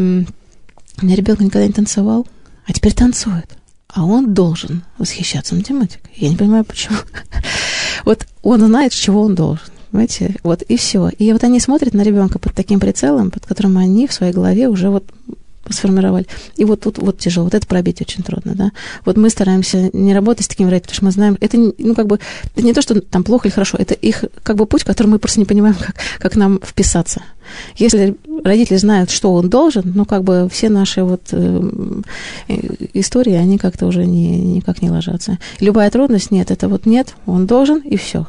[1.06, 2.26] меня ребенок никогда не танцевал,
[2.70, 3.48] а теперь танцует.
[3.88, 6.12] А он должен восхищаться математикой.
[6.14, 6.96] Я не понимаю, почему.
[8.04, 9.66] Вот он знает, чего он должен.
[9.90, 10.36] Понимаете?
[10.42, 11.10] Вот и все.
[11.18, 14.68] И вот они смотрят на ребенка под таким прицелом, под которым они в своей голове
[14.68, 15.04] уже вот
[15.72, 16.26] сформировали.
[16.56, 18.70] И вот тут вот тяжело, вот это пробить очень трудно, да.
[19.04, 22.06] Вот мы стараемся не работать с такими родителями, потому что мы знаем, это, ну, как
[22.06, 22.18] бы,
[22.54, 25.18] это не то, что там плохо или хорошо, это их, как бы, путь, который мы
[25.18, 27.22] просто не понимаем, как, как нам вписаться.
[27.76, 31.70] Если родители знают, что он должен, ну, как бы, все наши вот э,
[32.94, 35.38] истории, они как-то уже не, никак не ложатся.
[35.60, 38.26] Любая трудность, нет, это вот нет, он должен, и все.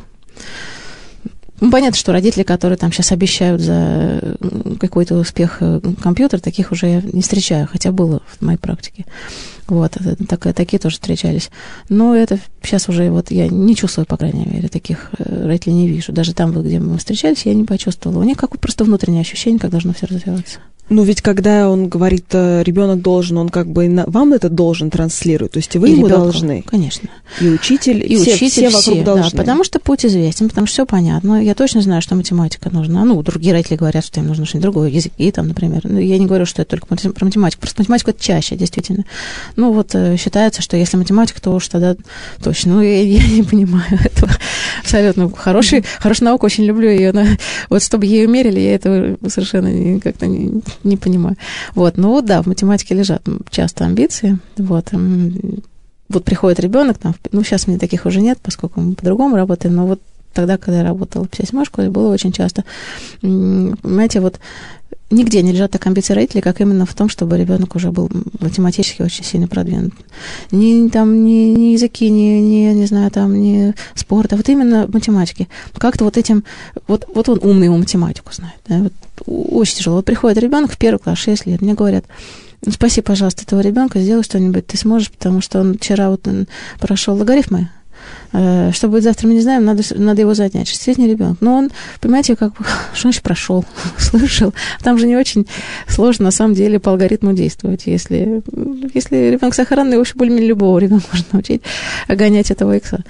[1.62, 4.36] Ну, понятно, что родители, которые там сейчас обещают за
[4.80, 9.06] какой-то успех э, компьютер, таких уже я не встречаю, хотя было в моей практике.
[9.68, 9.98] Вот,
[10.28, 11.50] так, такие тоже встречались.
[11.90, 15.88] Но это сейчас уже вот я не чувствую, по крайней мере, таких э, родителей не
[15.88, 16.12] вижу.
[16.12, 18.20] Даже там, где мы встречались, я не почувствовала.
[18.20, 20.60] У них как просто внутреннее ощущение, как должно все развиваться.
[20.92, 24.90] Ну, ведь когда он говорит, э, ребенок должен, он как бы на, вам это должен
[24.90, 26.64] транслировать, то есть вы и ему ребенку, должны.
[26.64, 27.10] Конечно.
[27.40, 29.32] И учитель, и все, учитель, все вокруг все, должны.
[29.32, 31.42] Да, потому что путь известен, потому что все понятно.
[31.42, 33.06] Я точно знаю, что математика нужна.
[33.06, 35.80] Ну, другие родители говорят, что им нужно что-нибудь другое, языки там, например.
[35.86, 39.06] Ну, я не говорю, что это только про математику, просто математику это чаще, действительно.
[39.56, 41.96] Ну, вот э, считается, что если математика, то уж тогда
[42.44, 42.76] точно.
[42.76, 44.32] Ну, я, я не понимаю этого
[44.82, 45.30] абсолютно.
[45.30, 46.00] Хороший, mm-hmm.
[46.00, 47.26] Хорошая наука, очень люблю ее, но
[47.70, 51.38] вот чтобы ее мерили, я этого совершенно как-то не, не понимаю.
[51.76, 54.90] Вот, ну да, в математике лежат часто амбиции, вот.
[56.10, 59.76] Вот приходит ребенок, там, ну, сейчас у меня таких уже нет, поскольку мы по-другому работаем,
[59.76, 60.02] но вот
[60.34, 61.28] тогда, когда я работала
[61.66, 62.64] школе, было очень часто.
[63.22, 64.40] Понимаете, вот
[65.12, 69.02] нигде не лежат так амбиции родителей, как именно в том, чтобы ребенок уже был математически
[69.02, 69.94] очень сильно продвинут.
[70.52, 74.88] Ни там, ни, ни языки, ни, ни, не знаю, там, ни спорт, а вот именно
[74.92, 75.48] математики.
[75.74, 76.44] Как-то вот этим,
[76.88, 78.56] вот, вот он умный, ему математику знает.
[78.68, 78.94] Да, вот
[79.26, 79.98] очень тяжело.
[79.98, 82.06] Вот приходит ребенок в первый класс, 6 лет, мне говорят,
[82.66, 86.48] ну, спаси, пожалуйста, этого ребенка, сделай что-нибудь, ты сможешь, потому что он вчера вот он
[86.80, 87.70] прошел логарифмы,
[88.32, 90.68] что будет завтра, мы не знаем, надо, надо его занять.
[90.68, 91.38] Шестилетний ребенок.
[91.42, 93.66] Но он, понимаете, как бы, что значит прошел,
[93.98, 94.54] слышал.
[94.82, 95.48] Там же не очень
[95.88, 97.84] сложно, на самом деле, по алгоритму действовать.
[97.88, 98.42] Если,
[98.94, 101.62] если ребенок сохранный, вообще более-менее любого ребенка можно научить
[102.08, 103.04] гонять этого икса.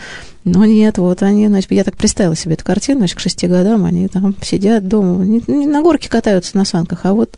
[0.43, 3.85] Но нет, вот они, значит, я так представила себе эту картину, значит, к шести годам
[3.85, 7.37] они там сидят дома, не, не на горке катаются на санках, а вот,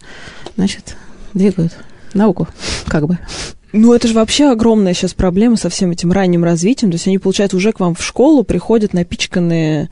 [0.56, 0.96] значит,
[1.34, 1.74] двигают
[2.14, 2.48] науку,
[2.88, 3.18] как бы.
[3.74, 6.92] Ну, это же вообще огромная сейчас проблема со всем этим ранним развитием.
[6.92, 9.90] То есть они, получается, уже к вам в школу приходят напичканные...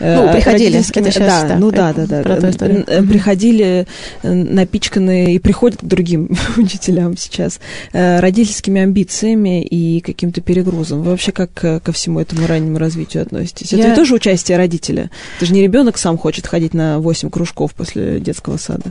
[0.00, 0.80] Э, ну, приходили.
[0.80, 2.24] Это сейчас, да, да, ну да, да, да.
[2.24, 3.86] Да, приходили
[4.24, 7.60] э, напичканные и приходят к другим учителям сейчас
[7.92, 11.02] э, родительскими амбициями и каким-то перегрузом.
[11.02, 13.72] Вы вообще как ко всему этому раннему развитию относитесь?
[13.72, 13.94] Это Я...
[13.94, 15.08] тоже участие родителя?
[15.36, 18.90] Это же не ребенок сам хочет ходить на 8 кружков после детского сада.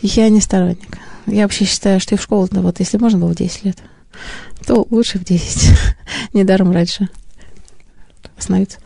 [0.00, 0.96] Я не сторонник.
[1.28, 3.78] Я вообще считаю, что и в школу, ну, вот если можно было в 10 лет,
[4.66, 5.70] то лучше в 10.
[6.32, 7.08] Недаром раньше
[8.36, 8.78] остановиться.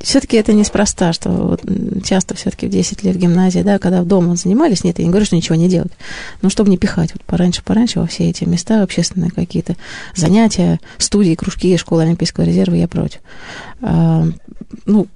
[0.00, 1.62] Все-таки это неспроста, что вот
[2.04, 5.26] часто все-таки в 10 лет гимназии, да, когда в дома занимались, нет, я не говорю,
[5.26, 5.92] что ничего не делать,
[6.42, 9.76] но чтобы не пихать вот пораньше, пораньше во все эти места, общественные какие-то
[10.14, 13.20] занятия, студии, кружки, школы Олимпийского резерва, я против.
[13.80, 15.06] Ну,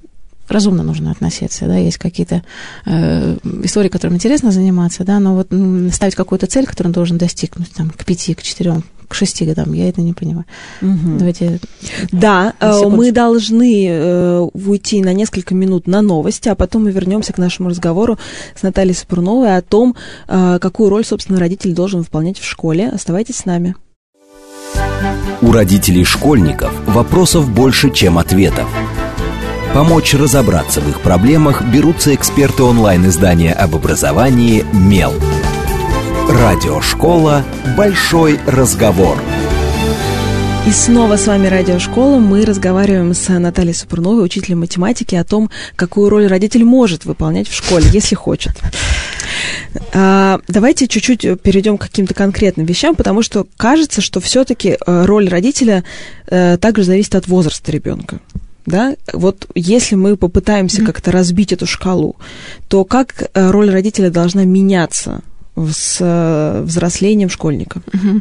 [0.48, 2.42] разумно нужно относиться, да, есть какие-то
[2.86, 5.48] э, истории, которым интересно заниматься, да, но вот
[5.92, 9.72] ставить какую-то цель, которую он должен достигнуть, там, к пяти, к четырем, к шести годам,
[9.72, 10.46] я это не понимаю.
[10.82, 11.18] Угу.
[11.18, 11.60] Давайте...
[12.12, 17.32] Да, э, мы должны э, уйти на несколько минут на новости, а потом мы вернемся
[17.32, 18.18] к нашему разговору
[18.54, 19.94] с Натальей Сапурновой о том,
[20.28, 22.88] э, какую роль, собственно, родитель должен выполнять в школе.
[22.88, 23.76] Оставайтесь с нами.
[25.42, 28.68] У родителей школьников вопросов больше, чем ответов.
[29.74, 35.12] Помочь разобраться в их проблемах берутся эксперты онлайн-издания об образовании «Мел».
[36.28, 37.44] Радиошкола
[37.76, 39.18] «Большой разговор».
[40.68, 42.20] И снова с вами Радиошкола.
[42.20, 47.54] Мы разговариваем с Натальей Супруновой, учителем математики, о том, какую роль родитель может выполнять в
[47.54, 48.52] школе, если хочет.
[49.92, 55.28] А, давайте чуть-чуть перейдем к каким-то конкретным вещам, потому что кажется, что все-таки э, роль
[55.28, 55.82] родителя
[56.28, 58.20] э, также зависит от возраста ребенка.
[58.66, 60.86] Да, вот если мы попытаемся mm-hmm.
[60.86, 62.16] как-то разбить эту шкалу,
[62.68, 65.22] то как э, роль родителя должна меняться
[65.56, 67.80] с э, взрослением школьника.
[67.92, 68.20] Угу.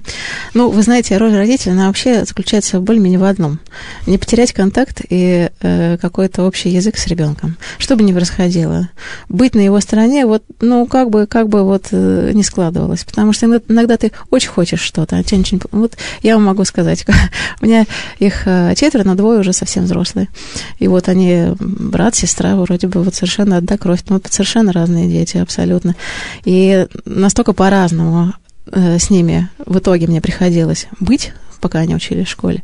[0.53, 3.59] Ну, вы знаете, роль родителя, она вообще заключается более-менее в одном.
[4.05, 7.57] Не потерять контакт и э, какой-то общий язык с ребенком.
[7.79, 8.89] Что бы ни происходило.
[9.29, 13.03] Быть на его стороне, вот, ну, как бы, как бы вот э, не складывалось.
[13.03, 15.79] Потому что иногда, ты очень хочешь что-то, а тебе ничего не...
[15.79, 17.05] Вот я вам могу сказать,
[17.61, 17.85] у меня
[18.19, 20.27] их э, четверо, но двое уже совсем взрослые.
[20.77, 25.37] И вот они, брат, сестра, вроде бы вот совершенно одна кровь, но совершенно разные дети,
[25.37, 25.95] абсолютно.
[26.45, 26.87] И
[27.23, 28.33] настолько по-разному
[28.67, 32.63] э, с ними в итоге мне приходилось быть, пока они учились в школе.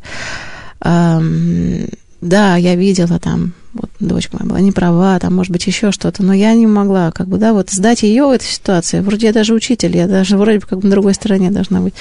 [2.20, 6.22] Да, я видела там, вот дочка моя была не права, там, может быть, еще что-то,
[6.22, 9.00] но я не могла, как бы, да, вот сдать ее в этой ситуации.
[9.00, 11.94] Вроде я даже учитель, я даже вроде бы как бы на другой стороне должна быть.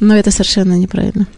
[0.00, 1.28] Но это совершенно неправильно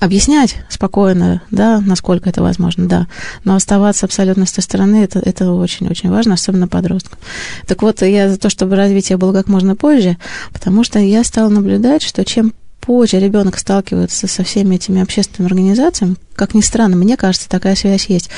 [0.00, 3.06] объяснять спокойно, да, насколько это возможно, да,
[3.44, 7.18] но оставаться абсолютно с той стороны, это, это очень-очень важно, особенно подросткам.
[7.66, 10.16] Так вот, я за то, чтобы развитие было как можно позже,
[10.52, 16.16] потому что я стала наблюдать, что чем позже ребенок сталкивается со всеми этими общественными организациями,
[16.34, 18.30] как ни странно, мне кажется, такая связь есть.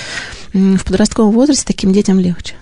[0.53, 2.57] В подростковом возрасте таким детям легче.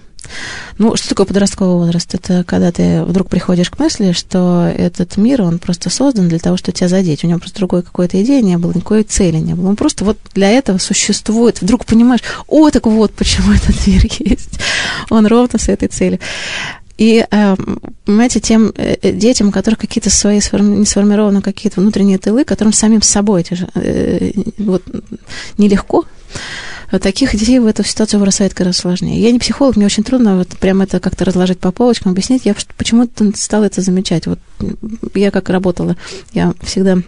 [0.79, 2.15] Ну, что такое подростковый возраст?
[2.15, 6.57] Это когда ты вдруг приходишь к мысли, что этот мир, он просто создан для того,
[6.57, 7.25] чтобы тебя задеть.
[7.25, 9.69] У него просто другой какой-то идеи не было, никакой цели не было.
[9.69, 11.61] Он просто вот для этого существует.
[11.61, 14.61] Вдруг понимаешь, о, так вот почему этот мир есть.
[15.11, 16.19] Он ровно с этой целью.
[17.01, 22.19] И, эм, понимаете, тем э, э, детям, у которых какие-то свои не сформированы какие-то внутренние
[22.19, 24.33] тылы, которым самим с собой эти же, э,
[26.91, 29.21] вот, таких детей в эту ситуацию бросает гораздо сложнее.
[29.21, 32.47] Я не психолог, мне очень трудно вот прямо это как-то разложить по полочкам, объяснить.
[32.47, 34.27] Я почему-то стала это замечать.
[34.27, 34.39] Вот
[35.15, 35.97] я как работала,
[36.33, 36.99] я всегда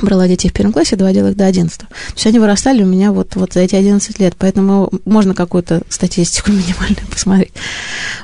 [0.00, 1.78] брала детей в первом классе, доводила их до 11.
[1.78, 5.82] То есть они вырастали у меня вот, вот за эти 11 лет, поэтому можно какую-то
[5.88, 7.52] статистику минимальную посмотреть.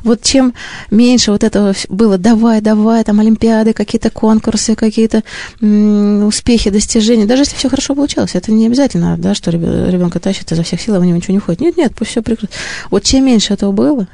[0.03, 0.55] Вот чем
[0.91, 5.23] меньше вот этого было давай, давай, там олимпиады, какие-то конкурсы, какие-то
[5.61, 10.63] успехи, достижения, даже если все хорошо получалось, это не обязательно, да, что ребенка тащит изо
[10.63, 11.61] всех сил, а у него ничего не входит.
[11.61, 12.57] Нет, нет, пусть все прекрасно.
[12.91, 14.09] Вот чем меньше этого было,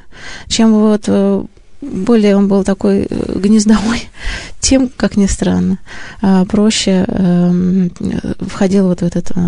[0.47, 1.43] чем вот э,
[1.81, 4.09] более он был такой э, гнездовой,
[4.59, 5.79] тем, как ни странно,
[6.21, 7.91] а, проще эм,
[8.39, 9.41] входил вот в этот э,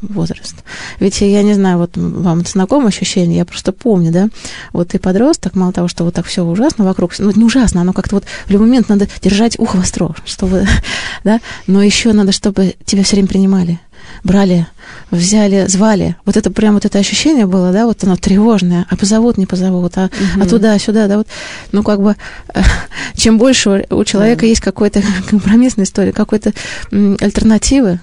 [0.00, 0.56] возраст.
[1.00, 4.28] Ведь я не знаю, вот вам это знакомое ощущение, я просто помню, да,
[4.72, 7.92] вот ты подросток, мало того, что вот так все ужасно вокруг, ну, не ужасно, оно
[7.92, 10.66] как-то вот в любой момент надо держать ухо востро, чтобы,
[11.24, 13.78] да, но еще надо, чтобы тебя все время принимали,
[14.24, 14.66] брали,
[15.10, 16.16] взяли, звали.
[16.24, 19.96] Вот это прям вот это ощущение было, да, вот оно тревожное, а позовут, не позовут,
[19.96, 20.42] а, угу.
[20.42, 21.28] а туда, сюда, да, вот,
[21.72, 22.16] ну, как бы,
[23.14, 24.46] чем больше у человека да.
[24.46, 26.52] есть какой-то компромиссная история, какой-то
[26.90, 28.00] альтернативы,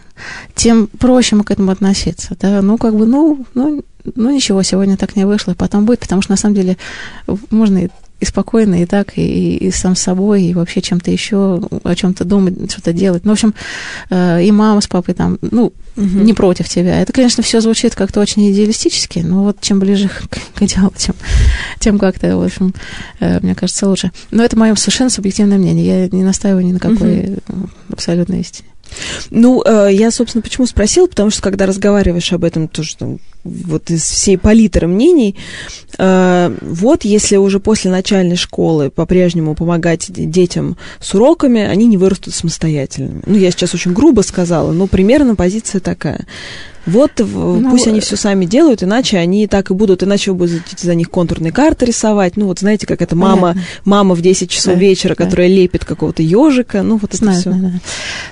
[0.56, 3.84] тем проще мы к этому относиться, да, ну, как бы, ну, ну,
[4.16, 6.78] ну, ничего, сегодня так не вышло, потом будет, потому что, на самом деле,
[7.50, 7.90] можно и
[8.24, 12.72] и спокойно, и так, и, и сам собой, и вообще чем-то еще, о чем-то думать,
[12.72, 13.26] что-то делать.
[13.26, 13.54] Ну, в общем,
[14.10, 15.74] э, и мама с папой там, ну, угу.
[15.96, 17.02] не против тебя.
[17.02, 21.16] Это, конечно, все звучит как-то очень идеалистически, но вот чем ближе к, к идеалу, тем,
[21.80, 22.74] тем как-то, в общем,
[23.20, 24.12] э, мне кажется, лучше.
[24.32, 25.86] Но это мое совершенно субъективное мнение.
[25.86, 27.70] Я не настаиваю ни на какой угу.
[27.92, 28.70] абсолютной истине.
[29.30, 33.90] Ну, э, я, собственно, почему спросил, потому что когда разговариваешь об этом, тоже там, вот
[33.90, 35.36] из всей палитры мнений,
[35.98, 42.34] э, вот если уже после начальной школы по-прежнему помогать детям с уроками, они не вырастут
[42.34, 43.22] самостоятельными.
[43.26, 46.26] Ну, я сейчас очень грубо сказала, но примерно позиция такая.
[46.86, 50.62] Вот ну, пусть они все сами делают, иначе они так и будут, иначе вы будете
[50.78, 52.36] за них контурные карты рисовать.
[52.36, 55.24] Ну, вот знаете, как это мама, мама в 10 часов да, вечера, да.
[55.24, 56.82] которая лепит какого-то ежика.
[56.84, 57.60] Ну, вот Знаю, это все.
[57.60, 57.80] Да, да.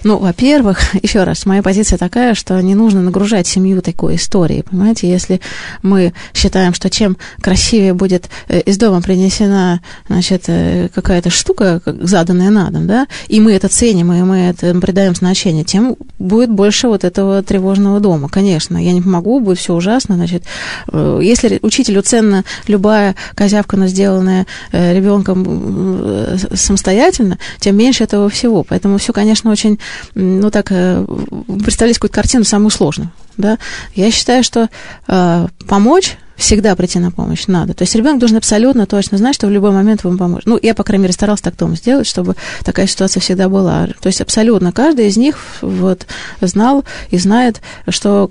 [0.04, 4.64] Ну, во-первых, еще раз, моя позиция такая, что не нужно нагружать семью такой историей.
[4.64, 5.40] Понимаете, если
[5.82, 12.50] мы считаем, что чем красивее будет э, из дома принесена, значит, э, какая-то штука, заданная
[12.50, 16.88] на дом, да, и мы это ценим, и мы это придаем значение, тем будет больше
[16.88, 20.44] вот этого тревожного дома конечно, я не помогу, будет все ужасно, значит,
[20.92, 28.30] э, если учителю ценна любая козявка, но сделанная э, ребенком э, самостоятельно, тем меньше этого
[28.30, 28.64] всего.
[28.64, 29.78] Поэтому все, конечно, очень,
[30.16, 33.12] ну так, представлять какую-то картину самую сложную.
[33.38, 33.60] Да?
[33.94, 34.70] Я считаю, что
[35.08, 37.74] э, помочь всегда прийти на помощь надо.
[37.74, 40.48] То есть ребенок должен абсолютно точно знать, что в любой момент вам поможет.
[40.48, 43.88] Ну, я, по крайней мере, старалась так дома сделать, чтобы такая ситуация всегда была.
[44.02, 46.06] То есть абсолютно каждый из них вот
[46.42, 48.30] знал и знает, что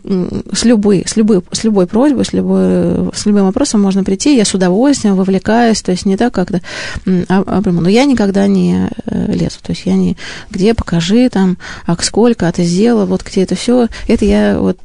[0.52, 4.44] с любой, с любой, с любой просьбой, с, любой, с любым вопросом можно прийти, я
[4.44, 6.60] с удовольствием вовлекаюсь, то есть не так как-то,
[7.06, 10.16] а, а, но я никогда не э, лезу, то есть я не,
[10.50, 14.78] где покажи там, а сколько, а ты сделала, вот где это все, это я вот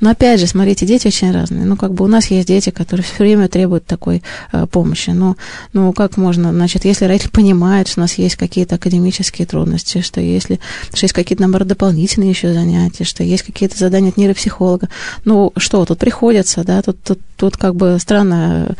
[0.00, 1.64] но опять же, смотрите, дети очень разные.
[1.64, 4.22] Ну, как бы у нас есть дети, которые все время требуют такой
[4.52, 5.10] э, помощи.
[5.10, 5.36] Но,
[5.72, 10.20] ну, как можно, значит, если родитель понимает, что у нас есть какие-то академические трудности, что
[10.20, 10.60] если,
[10.92, 14.88] что есть какие-то, наоборот, дополнительные еще занятия, что есть какие-то задания от нейропсихолога,
[15.24, 18.74] ну, что, тут приходится, да, тут, тут, тут как бы странно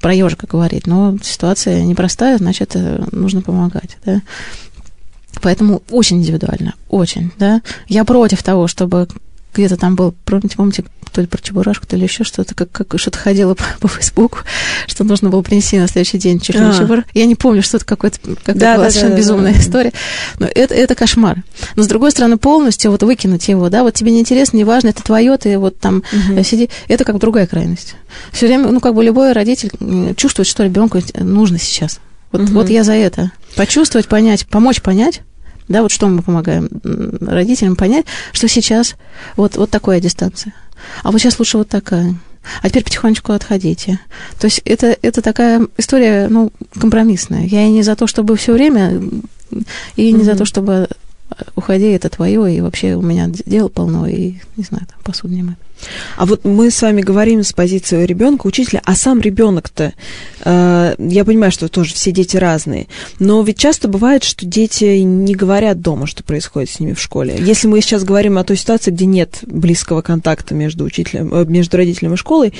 [0.00, 4.20] про ежика говорить, но ситуация непростая, значит, э, нужно помогать, да.
[5.40, 7.62] Поэтому очень индивидуально, очень, да.
[7.86, 9.08] Я против того, чтобы
[9.58, 12.98] где-то там был, помните, помните, то ли про Чебурашку, то ли еще что-то, как, как
[12.98, 14.38] что-то ходило по, по Фейсбуку,
[14.86, 17.08] что нужно было принести на следующий день чуть ли не Чебурашку.
[17.14, 19.60] Я не помню, что это какой-то, как да, была да, совершенно да, безумная да.
[19.60, 19.92] история.
[20.38, 21.42] Но это, это кошмар.
[21.76, 24.88] Но, с другой стороны, полностью вот выкинуть его, да, вот тебе не интересно, не важно,
[24.88, 26.42] это твое, ты вот там угу.
[26.42, 27.96] сиди, это как другая крайность.
[28.32, 29.70] Все время, ну, как бы любой родитель
[30.16, 32.00] чувствует, что ребенку нужно сейчас.
[32.30, 32.52] Вот, угу.
[32.52, 33.32] вот я за это.
[33.56, 35.22] Почувствовать, понять, помочь понять,
[35.68, 36.68] да, вот что мы помогаем
[37.20, 38.96] родителям понять, что сейчас
[39.36, 40.54] вот, вот такая дистанция.
[41.02, 42.14] А вот сейчас лучше вот такая.
[42.62, 44.00] А теперь потихонечку отходите.
[44.38, 47.44] То есть это, это такая история, ну, компромиссная.
[47.44, 49.02] Я и не за то, чтобы все время,
[49.96, 50.24] и не mm-hmm.
[50.24, 50.88] за то, чтобы
[51.56, 55.42] уходи, это твое, и вообще у меня дел полно, и, не знаю, там посуду не
[55.42, 55.56] мыть.
[56.16, 59.94] А вот мы с вами говорим с позиции ребенка, учителя, а сам ребенок-то,
[60.44, 65.34] э, я понимаю, что тоже все дети разные, но ведь часто бывает, что дети не
[65.34, 67.36] говорят дома, что происходит с ними в школе.
[67.38, 71.76] Если мы сейчас говорим о той ситуации, где нет близкого контакта между учителем, э, между
[71.76, 72.52] родителем и школой,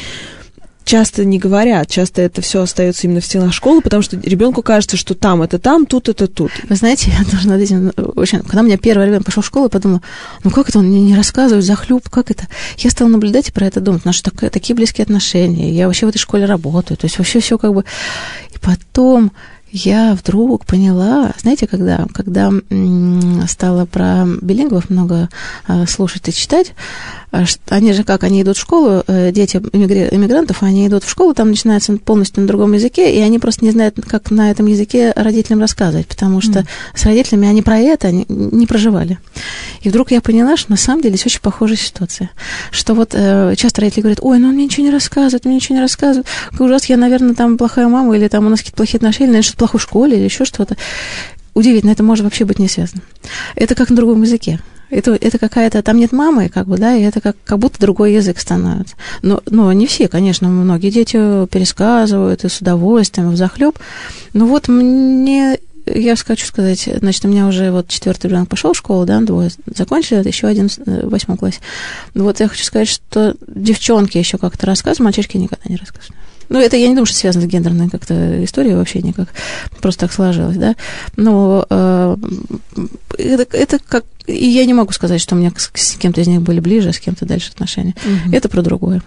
[0.89, 4.97] часто не говорят, часто это все остается именно в стенах школы, потому что ребенку кажется,
[4.97, 6.51] что там это там, тут это тут.
[6.67, 8.41] Вы знаете, я тоже над этим очень...
[8.41, 10.01] Когда у меня первый ребенок пошел в школу, я подумала,
[10.45, 12.49] ну как это он мне не рассказывает за хлеб, как это?
[12.79, 16.09] Я стала наблюдать и про это думать, наши так, такие близкие отношения, я вообще в
[16.09, 17.85] этой школе работаю, то есть вообще все как бы...
[18.55, 19.33] И потом
[19.71, 22.53] я вдруг поняла, знаете, когда, когда
[23.47, 25.29] стала про билингвов много
[25.67, 26.75] а, слушать и читать,
[27.31, 31.35] а они же как, они идут в школу, э, дети иммигрантов, они идут в школу,
[31.35, 35.13] там начинается полностью на другом языке, и они просто не знают, как на этом языке
[35.15, 36.67] родителям рассказывать, потому что mm.
[36.95, 39.19] с родителями они про это не, не проживали.
[39.83, 42.31] И вдруг я поняла, что на самом деле здесь очень похожая ситуация.
[42.71, 45.77] Что вот э, часто родители говорят, ой, ну он мне ничего не рассказывает, мне ничего
[45.77, 48.97] не рассказывает, как ужасно, я, наверное, там плохая мама, или там у нас какие-то плохие
[48.97, 50.77] отношения, наверное, что-то плохо в школе, или еще что-то.
[51.55, 53.03] Удивительно, это может вообще быть не связано.
[53.57, 54.61] Это как на другом языке.
[54.91, 58.15] Это, это какая-то, там нет мамы, как бы, да, и это как, как будто другой
[58.15, 58.95] язык становится.
[59.23, 63.79] Но, но не все, конечно, многие дети пересказывают и с удовольствием, в захлеб.
[64.33, 68.77] Но вот мне я хочу сказать, значит, у меня уже вот четвертый ребенок пошел в
[68.77, 71.61] школу, да, двое закончили, еще один в восьмом классе.
[72.15, 76.28] Вот я хочу сказать, что девчонки еще как-то рассказывают, мальчишки никогда не рассказывают.
[76.49, 79.29] Ну, это я не думаю, что связано с гендерной как-то историей вообще никак.
[79.81, 80.75] Просто так сложилось, да.
[81.17, 82.17] Но э,
[83.19, 84.05] это, это как...
[84.27, 86.91] И я не могу сказать, что у меня с, с кем-то из них были ближе,
[86.91, 87.95] а с кем-то дальше отношения.
[88.05, 88.35] Угу.
[88.35, 89.03] Это про другое.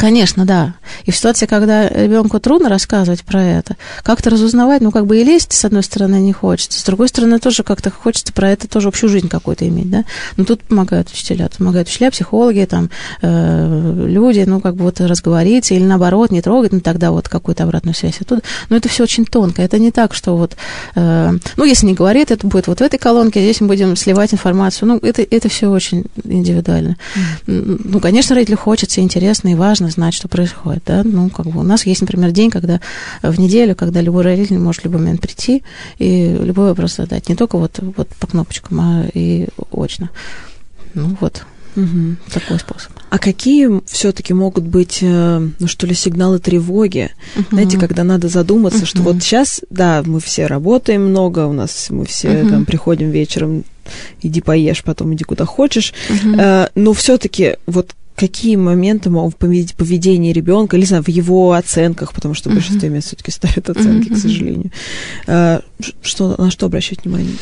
[0.00, 0.76] Конечно, да.
[1.04, 5.24] И в ситуации, когда ребенку трудно рассказывать про это, как-то разузнавать, ну, как бы и
[5.24, 8.88] лезть, с одной стороны, не хочется, с другой стороны, тоже как-то хочется про это тоже
[8.88, 10.04] общую жизнь какую-то иметь, да.
[10.38, 12.88] Но тут помогают учителя, помогают учителя, психологи, там,
[13.20, 17.64] э, люди, ну, как бы вот разговориться, или наоборот, не трогать, ну, тогда вот какую-то
[17.64, 18.40] обратную связь оттуда.
[18.70, 20.56] Но это все очень тонко, это не так, что вот,
[20.94, 24.32] э, ну, если не говорит, это будет вот в этой колонке, здесь мы будем сливать
[24.32, 26.96] информацию, ну, это, это все очень индивидуально.
[27.44, 27.82] Mm.
[27.84, 31.64] Ну, конечно, родителю хочется, интересно и важно, знать, что происходит, да, ну, как бы у
[31.64, 32.80] нас есть, например, день, когда
[33.22, 35.62] в неделю, когда любой родитель может в любой момент прийти
[35.98, 40.10] и любой вопрос задать, не только вот, вот по кнопочкам, а и очно.
[40.94, 41.44] Ну, вот,
[41.76, 42.90] Угу, такой способ.
[43.10, 47.10] А какие все-таки могут быть, э, ну что ли, сигналы тревоги?
[47.36, 47.44] Угу.
[47.52, 48.86] Знаете, когда надо задуматься, угу.
[48.86, 52.50] что вот сейчас, да, мы все работаем много, у нас мы все угу.
[52.50, 53.64] там приходим вечером,
[54.20, 56.36] иди поешь, потом иди куда хочешь, угу.
[56.74, 62.34] но все-таки вот какие моменты могут в поведении ребенка, или знаю, в его оценках, потому
[62.34, 64.70] что в большинстве мест все-таки ставят оценки, к сожалению.
[65.26, 65.62] А,
[66.02, 67.36] что, на что обращать внимание?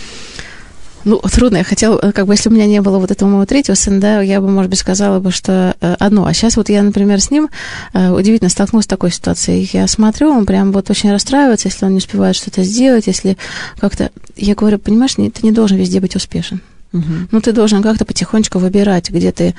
[1.04, 1.58] Ну, трудно.
[1.58, 4.00] Я хотела, э, как бы, если у меня не было вот этого моего третьего сына,
[4.00, 6.26] да, я бы, может быть, сказала бы, что э, одно.
[6.26, 7.48] А сейчас вот я, например, с ним
[7.94, 9.68] э, удивительно столкнулась с такой ситуацией.
[9.72, 13.36] Я смотрю, он прям вот очень расстраивается, если он не успевает что-то сделать, если
[13.80, 14.10] как-то...
[14.36, 16.60] Я говорю, понимаешь, ты не должен везде быть успешен.
[16.92, 17.28] Угу.
[17.30, 19.54] Ну, ты должен как-то потихонечку выбирать, где ты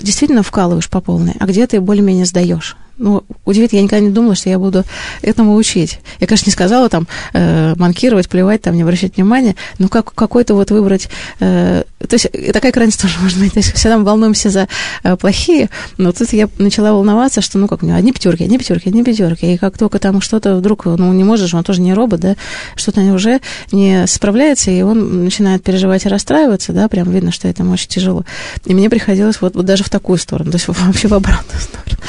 [0.00, 2.76] действительно вкалываешь по полной, а где ты более-менее сдаешь.
[2.98, 4.84] Ну, удивительно, я никогда не думала, что я буду
[5.22, 6.00] этому учить.
[6.20, 10.54] Я, конечно, не сказала там э, манкировать, плевать, там, не обращать внимания, но как, какой-то
[10.54, 11.08] вот выбрать...
[11.40, 13.52] Э, то есть такая крайность тоже может быть.
[13.52, 14.68] То есть всегда мы волнуемся за
[15.02, 18.58] э, плохие, но тут я начала волноваться, что, ну, как у него, одни пятерки, одни
[18.58, 19.54] пятерки, одни пятерки.
[19.54, 22.36] И как только там что-то вдруг, ну, не можешь, он тоже не робот, да,
[22.76, 23.40] что-то уже
[23.72, 28.24] не справляется, и он начинает переживать и расстраиваться, да, прям видно, что это очень тяжело.
[28.64, 32.02] И мне приходилось вот, вот даже в такую сторону, то есть вообще в обратную сторону.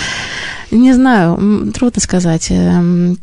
[0.74, 3.18] Не знаю, трудно сказать, эм,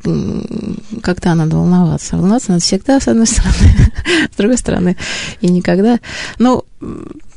[1.02, 2.16] когда надо волноваться.
[2.16, 3.92] Волноваться надо всегда, с одной стороны,
[4.32, 4.96] с другой стороны,
[5.40, 5.98] и никогда.
[6.38, 6.64] Ну,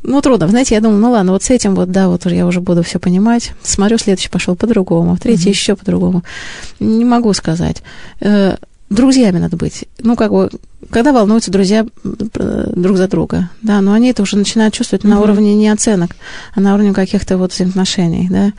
[0.04, 0.48] ну, трудно.
[0.48, 3.00] Знаете, я думаю, ну ладно, вот с этим вот, да, вот я уже буду все
[3.00, 3.54] понимать.
[3.64, 5.54] Смотрю, следующий пошел по-другому, третий mm-hmm.
[5.54, 6.24] еще по-другому.
[6.80, 7.82] Не могу сказать.
[8.20, 8.58] Э,
[8.92, 9.86] друзьями надо быть.
[10.00, 10.52] Ну, как бы,
[10.92, 15.10] когда волнуются друзья друг за друга, да, но они это уже начинают чувствовать mm-hmm.
[15.10, 16.16] на уровне не оценок,
[16.54, 18.52] а на уровне каких-то вот взаимоотношений, да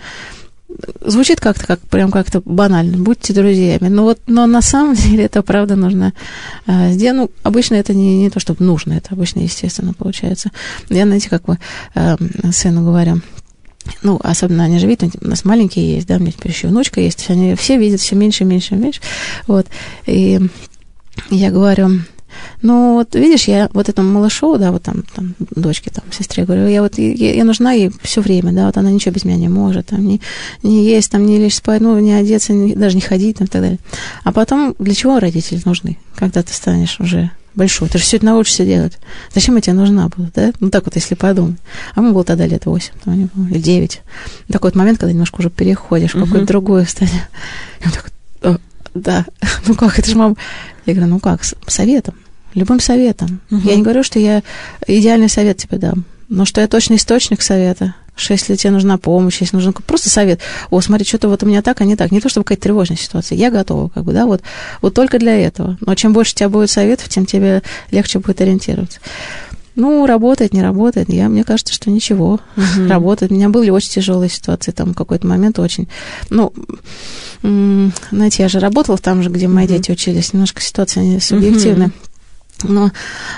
[1.01, 2.99] звучит как-то как прям как-то банально.
[2.99, 3.89] Будьте друзьями.
[3.89, 6.13] Но вот, но на самом деле это правда нужно
[6.67, 7.17] э, сделать.
[7.17, 10.51] Ну, обычно это не, не то, чтобы нужно, это обычно естественно получается.
[10.89, 11.59] Я, знаете, как бы
[11.95, 12.17] э,
[12.53, 13.21] сыну говорю,
[14.03, 17.01] ну, особенно они же видят, у нас маленькие есть, да, у меня теперь еще внучка
[17.01, 19.01] есть, они все видят все меньше, меньше, меньше.
[19.47, 19.67] Вот.
[20.07, 20.41] И
[21.31, 22.01] я говорю,
[22.63, 26.67] ну, вот видишь, я вот этому малышу, да, вот там, там дочке, там, сестре, говорю,
[26.69, 29.49] я вот, я, я нужна ей все время, да, вот она ничего без меня не
[29.49, 30.21] может, там, не,
[30.63, 33.51] не есть, там, не лечь спать, ну, не одеться, не, даже не ходить, там, и
[33.51, 33.79] так далее.
[34.23, 37.89] А потом, для чего родители нужны, когда ты станешь уже большой.
[37.89, 38.99] Ты же все это научишься делать.
[39.33, 40.53] Зачем я тебе нужна буду, да?
[40.61, 41.59] Ну, так вот, если подумать.
[41.95, 44.03] А мы было тогда лет восемь, там, или девять.
[44.49, 46.25] Такой вот момент, когда немножко уже переходишь в uh-huh.
[46.25, 47.23] какое-то другое стадию.
[47.81, 48.11] И он такой,
[48.95, 49.25] да,
[49.67, 50.37] ну как, это же мама.
[50.87, 52.15] Я говорю, ну как, с советом
[52.55, 53.41] любым советом.
[53.51, 53.61] Угу.
[53.69, 54.43] Я не говорю, что я
[54.87, 57.95] идеальный совет тебе дам, но что я точно источник совета.
[58.17, 60.41] Что если тебе нужна помощь, если нужен просто совет,
[60.71, 62.13] о, смотри, что-то вот у меня так, а не так.
[62.13, 63.37] Не то, чтобы какая-то тревожная ситуация.
[63.37, 64.41] Я готова, как бы, да, вот,
[64.81, 65.77] вот только для этого.
[65.81, 69.01] Но чем больше у тебя будет советов, тем тебе легче будет ориентироваться.
[69.75, 71.09] Ну, работает, не работает.
[71.09, 72.39] Я, мне кажется, что ничего.
[72.57, 72.87] Uh-huh.
[72.87, 73.33] Работает.
[73.33, 75.89] У меня были очень тяжелые ситуации, там какой-то момент очень.
[76.31, 76.53] Ну,
[77.43, 79.69] знаете, я же работала там же, где мои uh-huh.
[79.69, 80.33] дети учились.
[80.33, 81.89] Немножко ситуация субъективная.
[81.89, 82.11] Uh-huh.
[82.63, 82.91] Но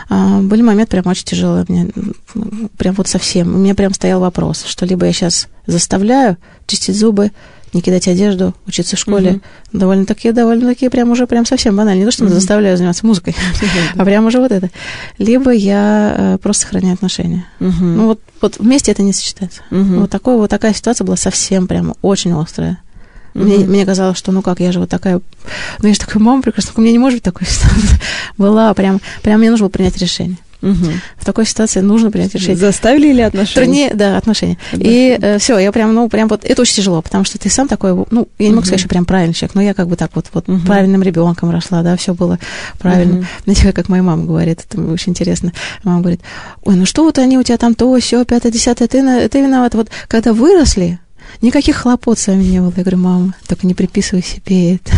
[0.08, 1.64] а, были моменты прям очень тяжелые.
[1.68, 1.90] Мне,
[2.76, 3.54] прям вот совсем.
[3.54, 6.36] У меня прям стоял вопрос, что либо я сейчас заставляю
[6.66, 7.32] чистить зубы,
[7.72, 9.30] не кидать одежду, учиться в школе.
[9.30, 9.40] Uh-huh.
[9.72, 12.00] Довольно-таки, довольно-таки прям уже прям совсем банально.
[12.00, 12.30] Не то, что uh-huh.
[12.30, 13.34] заставляю заниматься музыкой,
[13.96, 14.70] а прям уже вот это.
[15.18, 17.46] Либо я э, просто сохраняю отношения.
[17.58, 19.62] Ну вот, вот вместе это не сочетается.
[19.70, 22.78] Вот, такой, вот такая ситуация была совсем прям очень острая.
[23.36, 23.44] Mm-hmm.
[23.44, 25.20] Мне, мне казалось, что ну как, я же вот такая,
[25.80, 28.00] ну я же такая мама прекрасная, у меня не может быть такой ситуации.
[28.38, 30.38] Была прям, прям мне нужно было принять решение.
[30.62, 30.86] Угу.
[31.18, 32.56] В такой ситуации нужно принять решение.
[32.56, 33.64] Заставили или отношения?
[33.66, 34.58] Труднее, да, отношения.
[34.72, 37.68] И э, все, я прям, ну, прям вот, это очень тяжело, потому что ты сам
[37.68, 38.66] такой, ну, я не могу угу.
[38.66, 40.58] сказать, что прям правильный человек, но я как бы так вот, вот угу.
[40.60, 42.38] правильным ребенком росла, да, все было
[42.78, 43.18] правильно.
[43.18, 43.26] Угу.
[43.44, 45.52] Знаете, как моя мама говорит, это очень интересно.
[45.84, 46.20] Мама говорит,
[46.64, 49.74] ой, ну что вот они у тебя там то, все, пятое, десятое, ты, ты виноват.
[49.74, 50.98] Вот когда выросли,
[51.42, 52.72] Никаких хлопот с вами не было.
[52.76, 54.92] Я говорю, мама, только не приписывай себе это.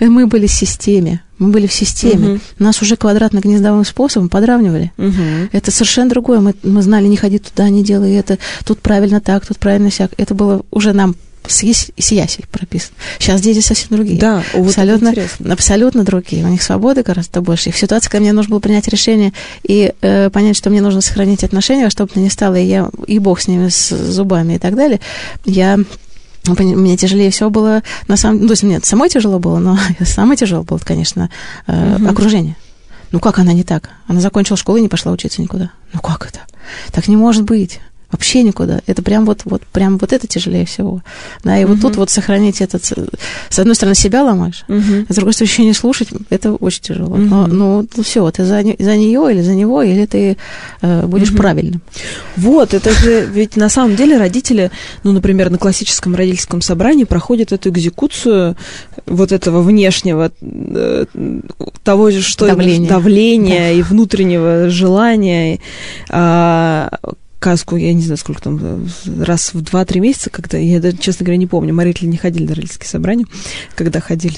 [0.00, 1.22] Мы были в системе.
[1.38, 2.34] Мы были в системе.
[2.34, 2.40] Угу.
[2.58, 4.92] Нас уже квадратно-гнездовым способом подравнивали.
[4.98, 5.48] Угу.
[5.52, 6.40] Это совершенно другое.
[6.40, 8.38] Мы, мы знали, не ходи туда, не делай это.
[8.64, 10.12] Тут правильно так, тут правильно сяк.
[10.18, 11.16] Это было уже нам
[11.50, 12.92] с Ясей прописан.
[13.18, 14.18] Сейчас дети совсем другие.
[14.18, 15.14] Да, вот абсолютно,
[15.48, 16.44] абсолютно другие.
[16.44, 17.68] У них свободы гораздо больше.
[17.68, 19.32] И в ситуации, когда мне нужно было принять решение
[19.62, 23.18] и э, понять, что мне нужно сохранить отношения, чтобы бы ни стало, и, я, и
[23.18, 25.00] бог с ними, с зубами и так далее,
[25.44, 25.78] я
[26.46, 30.36] мне тяжелее всего было, на самом ну, то есть мне самой тяжело было, но самое
[30.36, 31.30] тяжелое было, конечно,
[31.66, 32.08] э, угу.
[32.08, 32.56] окружение.
[33.12, 33.90] Ну как она не так?
[34.06, 35.70] Она закончила школу и не пошла учиться никуда.
[35.92, 36.40] Ну как это?
[36.92, 37.80] Так не может быть
[38.10, 38.80] вообще никуда.
[38.86, 41.02] Это прям вот, вот, прям вот это тяжелее всего.
[41.44, 41.74] Да, и угу.
[41.74, 45.06] вот тут вот сохранить этот, с одной стороны, себя ломаешь, угу.
[45.08, 47.14] а с другой стороны, еще не слушать, это очень тяжело.
[47.14, 47.22] Угу.
[47.22, 50.36] Но, ну, ну все, ты за, за нее или за него, или ты
[50.82, 51.38] э, будешь угу.
[51.38, 51.82] правильным.
[52.36, 54.70] Вот, это же ведь на самом деле родители,
[55.04, 58.56] ну, например, на классическом родительском собрании проходят эту экзекуцию
[59.06, 61.06] вот этого внешнего э,
[61.84, 63.70] того же, что давления, давления да.
[63.70, 65.60] и внутреннего желания,
[66.10, 66.88] э,
[67.40, 68.86] каску, я не знаю, сколько там,
[69.18, 72.46] раз в два-три месяца, когда, я даже, честно говоря, не помню, мы родители не ходили
[72.46, 73.26] на родительские собрания,
[73.74, 74.36] когда ходили.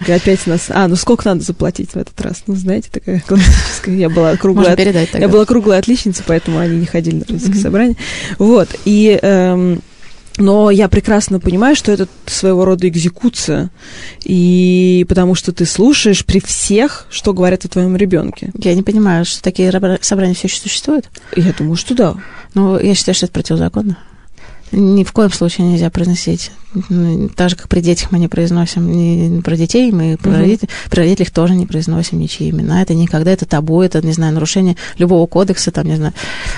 [0.00, 0.66] Опять нас...
[0.68, 2.42] А, ну сколько надо заплатить в этот раз?
[2.46, 3.96] Ну, знаете, такая классическая.
[3.96, 4.74] Я была круглая...
[4.74, 5.14] От...
[5.14, 7.96] Я была круглая отличница, поэтому они не ходили на родительские собрания.
[8.38, 8.68] Вот.
[8.84, 9.18] И...
[9.22, 9.80] Эм,
[10.38, 13.70] Но я прекрасно понимаю, что это своего рода экзекуция.
[14.22, 18.50] И потому что ты слушаешь при всех, что говорят о твоем ребенке.
[18.58, 19.72] Я не понимаю, что такие
[20.02, 21.08] собрания все еще существуют.
[21.34, 22.14] Я думаю, что да.
[22.54, 23.98] Ну, я считаю, что это противозаконно.
[24.72, 26.50] Ни в коем случае нельзя произносить
[27.36, 30.22] так же, как при детях мы не произносим ни про детей, мы угу.
[30.22, 32.82] про, родителей, при родителях тоже не произносим ничьи имена.
[32.82, 36.12] Это никогда, это табу, это, не знаю, нарушение любого кодекса, там, не знаю.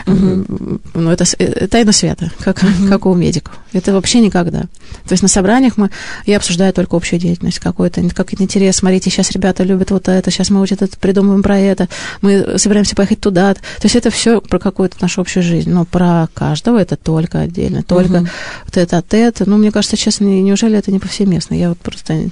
[0.07, 0.81] Угу.
[0.95, 2.89] Ну, это, это тайна света, как, угу.
[2.89, 3.59] как у медиков.
[3.73, 4.63] Это вообще никогда.
[5.05, 5.91] То есть на собраниях мы,
[6.27, 8.77] я обсуждаю только общую деятельность какой-то, какой-то интерес.
[8.77, 11.89] Смотрите, сейчас ребята любят вот это, сейчас мы вот это придумываем про это,
[12.23, 13.55] мы собираемся поехать туда.
[13.55, 15.71] То есть это все про какую-то нашу общую жизнь.
[15.71, 18.29] Но про каждого это только отдельно, только угу.
[18.65, 19.49] вот это от это.
[19.49, 21.55] Ну, мне кажется, честно, неужели это не повсеместно?
[21.55, 22.31] Я вот просто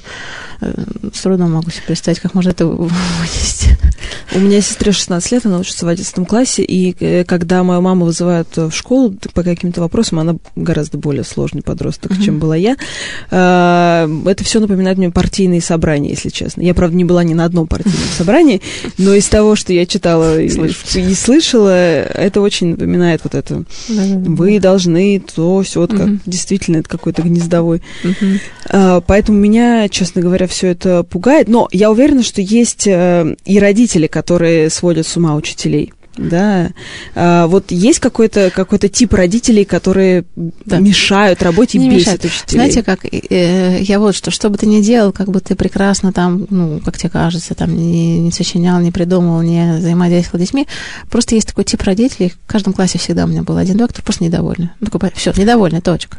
[0.61, 3.77] э, с трудом могу себе представить, как можно это вынести.
[4.35, 8.07] У меня сестре 16 лет, она учится в 11 классе, и э, когда мою маму
[8.07, 12.25] вызывают в школу по каким-то вопросам, она гораздо более сложный подросток, uh-huh.
[12.25, 12.77] чем была я.
[13.31, 16.63] А, это все напоминает мне партийные собрания, если честно.
[16.63, 18.63] Я, правда, не была ни на одном партийном собрании,
[18.97, 23.65] но из того, что я читала и, и слышала, это очень напоминает вот это.
[23.89, 26.89] Вы должны то, все, вот как действительно это
[27.67, 28.41] какой-то гнездовой.
[28.69, 31.49] А, поэтому меня, честно говоря, все это пугает.
[31.49, 35.93] Но я уверена, что есть э, и родители, которые сводят с ума учителей.
[36.17, 36.71] Да.
[37.15, 40.79] А, вот есть какой-то какой тип родителей, которые да.
[40.79, 42.45] мешают работе и бесят учителей?
[42.49, 46.13] Знаете, как э, я вот что, что бы ты ни делал, как бы ты прекрасно
[46.13, 50.67] там, ну, как тебе кажется, там не, не сочинял, не придумывал, не взаимодействовал с детьми.
[51.11, 52.33] Просто есть такой тип родителей.
[52.47, 54.71] В каждом классе всегда у меня был один доктор, просто недовольный.
[54.81, 56.19] Ну, такой, все, недовольный, точка.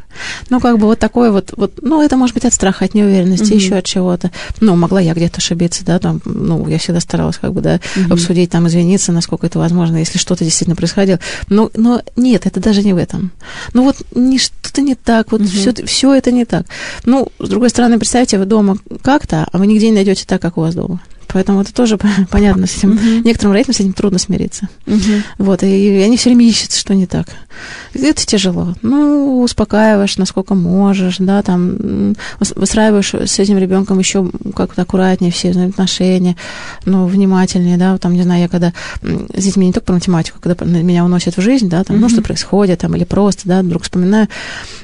[0.50, 3.52] Ну, как бы вот такой вот, вот, ну, это может быть от страха, от неуверенности,
[3.52, 3.56] mm-hmm.
[3.56, 4.32] еще от чего-то.
[4.60, 8.14] Ну, могла я где-то ошибиться, да, там, ну, я всегда старалась, как бы, да, mm-hmm.
[8.14, 11.20] обсудить, там, извиниться, насколько это возможно возможно, если что-то действительно происходило.
[11.50, 13.32] Но, но нет, это даже не в этом.
[13.74, 15.50] Ну вот не, что-то не так, вот угу.
[15.50, 16.66] все, все это не так.
[17.06, 20.58] Ну, с другой стороны, представьте, вы дома как-то, а вы нигде не найдете так, как
[20.58, 21.02] у вас дома.
[21.28, 21.98] Поэтому это тоже
[22.30, 22.68] понятно.
[22.68, 23.24] С этим, uh-huh.
[23.24, 24.70] Некоторым родителям с этим трудно смириться.
[24.86, 25.22] Uh-huh.
[25.38, 27.28] Вот, и, и они все время ищут, что не так.
[27.94, 28.76] Это тяжело.
[28.82, 32.16] Ну, успокаиваешь, насколько можешь, да, там,
[32.56, 36.36] выстраиваешь с этим ребенком еще как-то аккуратнее все отношения,
[36.86, 40.66] ну, внимательнее, да, там, не знаю, я когда с детьми не только про математику, когда
[40.66, 42.02] меня уносят в жизнь, да, там, uh-huh.
[42.02, 44.28] ну, что происходит, там, или просто, да, вдруг вспоминаю,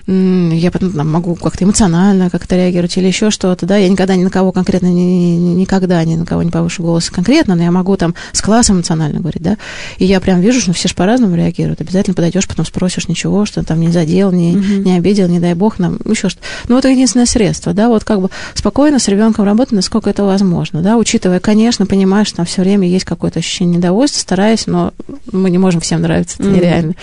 [0.07, 4.23] я потом там, могу как-то эмоционально как-то реагировать или еще что-то, да, я никогда ни
[4.23, 7.95] на кого конкретно, ни, никогда ни на кого не повышу голос конкретно, но я могу
[7.97, 9.57] там с классом эмоционально говорить, да,
[9.97, 13.63] и я прям вижу, что все же по-разному реагируют, обязательно подойдешь, потом спросишь ничего, что
[13.63, 14.79] там не задел, не, uh-huh.
[14.79, 16.45] не обидел, не дай бог, нам еще что-то.
[16.67, 20.81] Ну, это единственное средство, да, вот как бы спокойно с ребенком работать, насколько это возможно,
[20.81, 24.93] да, учитывая, конечно, понимаешь, что там все время есть какое-то ощущение недовольства, стараясь, но
[25.31, 26.55] мы не можем всем нравиться, это uh-huh.
[26.55, 26.93] нереально.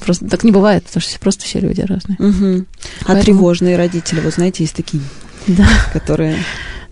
[0.00, 2.18] Просто так не бывает, потому что просто все люди разные.
[2.18, 2.64] Uh-huh.
[3.02, 3.22] А Поэтому...
[3.22, 5.02] тревожные родители, вы знаете, есть такие,
[5.46, 5.66] да.
[5.92, 6.36] которые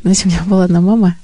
[0.07, 1.17] знаете, у меня была одна мама,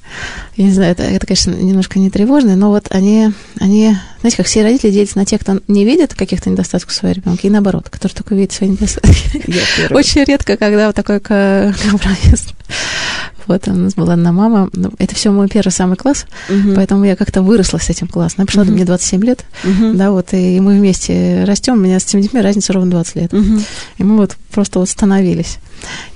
[0.57, 4.47] я не знаю, это, это конечно, немножко не тревожно, но вот они, они, знаете, как
[4.47, 7.89] все родители делятся на тех, кто не видит каких-то недостатков в своей ребенке, и наоборот,
[7.89, 9.93] который только видит свои недостатки.
[9.93, 12.49] Очень редко, когда вот такой компромисс.
[13.47, 14.70] Вот у нас была одна мама.
[14.72, 16.74] Ну, это все мой первый самый класс, uh-huh.
[16.74, 18.37] поэтому я как-то выросла с этим классом.
[18.39, 18.70] Она пришла, uh-huh.
[18.70, 19.95] мне 27 лет, uh-huh.
[19.95, 21.74] да, вот, и мы вместе растем.
[21.74, 23.33] У меня с этими детьми разница ровно 20 лет.
[23.33, 23.62] Uh-huh.
[23.99, 25.59] И мы вот просто вот становились.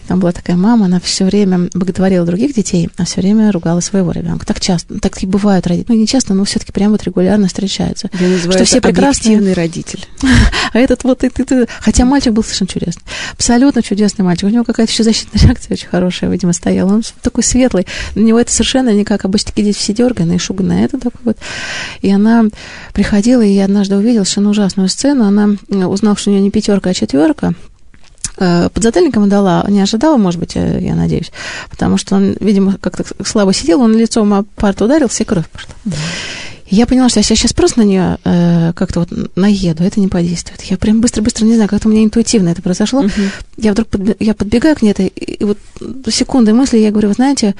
[0.07, 4.13] Там была такая мама, она все время боготворила других детей, а все время ругала своего
[4.13, 4.47] ребенка.
[4.47, 5.93] Так часто, так и бывают родители.
[5.93, 8.09] Ну, не часто, но все-таки прям вот регулярно встречаются.
[8.13, 10.05] Я называю что это все прекрасные родитель.
[10.73, 11.67] а этот вот и ты, ты.
[11.81, 13.03] Хотя мальчик был совершенно чудесный.
[13.33, 14.45] Абсолютно чудесный мальчик.
[14.45, 16.95] У него какая-то еще защитная реакция очень хорошая, видимо, стояла.
[16.95, 17.87] Он такой светлый.
[18.15, 20.85] На него это совершенно не как обычно такие дети все дерганые, шуганные.
[20.85, 21.39] Это такой вот.
[22.03, 22.45] И она
[22.93, 25.25] приходила, и я однажды увидела совершенно ужасную сцену.
[25.25, 25.57] Она,
[25.89, 27.55] узнав, что у нее не пятерка, а четверка,
[28.39, 31.33] Э, подзатыльником дала, не ожидала, может быть, э, я надеюсь,
[31.71, 35.73] потому что он, видимо, как-то слабо сидел, он лицом о парту ударился, и кровь пошла.
[36.69, 40.09] Я поняла, что если я сейчас просто на нее э, как-то вот наеду, это не
[40.09, 40.63] подействует.
[40.63, 43.05] Я прям быстро-быстро, не знаю, как-то у меня интуитивно это произошло.
[43.05, 43.31] Uh-huh.
[43.57, 44.17] Я вдруг подб...
[44.19, 45.59] я подбегаю к ней, это, и вот
[46.11, 47.55] секунды мысли, я говорю, вы знаете,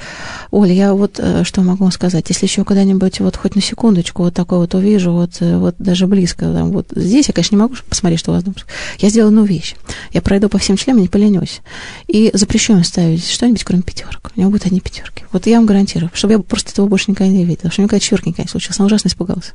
[0.51, 4.23] Оля, я вот э, что могу вам сказать, если еще когда-нибудь вот хоть на секундочку
[4.23, 7.61] вот такое вот увижу, вот, э, вот даже близко, там, вот здесь, я, конечно, не
[7.61, 8.55] могу посмотреть, что у вас дома.
[8.99, 9.75] Я сделаю одну вещь.
[10.11, 11.61] Я пройду по всем членам, не поленюсь.
[12.07, 14.31] И запрещу им ставить что-нибудь, кроме пятерок.
[14.35, 15.23] У него будут одни пятерки.
[15.31, 18.29] Вот я вам гарантирую, чтобы я просто этого больше никогда не видела, чтобы никогда четверки
[18.29, 19.53] никогда не случилось ужасно испугалась.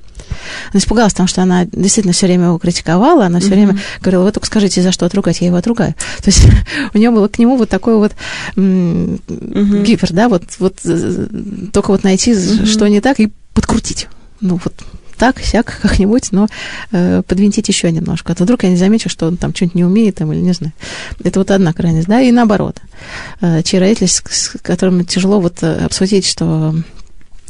[0.72, 3.52] Она испугалась, потому что она действительно все время его критиковала, она все mm-hmm.
[3.52, 5.94] время говорила, вы только скажите, за что отругать, я его отругаю.
[6.22, 6.46] То есть
[6.94, 8.12] у нее было к нему вот такой вот
[8.56, 9.82] mm-hmm.
[9.84, 10.76] гипер, да, вот, вот
[11.72, 12.66] только вот найти, mm-hmm.
[12.66, 14.08] что не так, и подкрутить.
[14.40, 14.74] Ну, вот
[15.18, 16.48] так, сяк, как-нибудь, но
[16.90, 18.32] э, подвинтить еще немножко.
[18.32, 20.52] А то вдруг я не замечу, что он там что-нибудь не умеет там, или не
[20.52, 20.72] знаю.
[21.22, 22.78] Это вот одна крайность, да, и наоборот.
[23.40, 26.74] Э, чьи родители, с, с которыми тяжело вот э, обсудить, что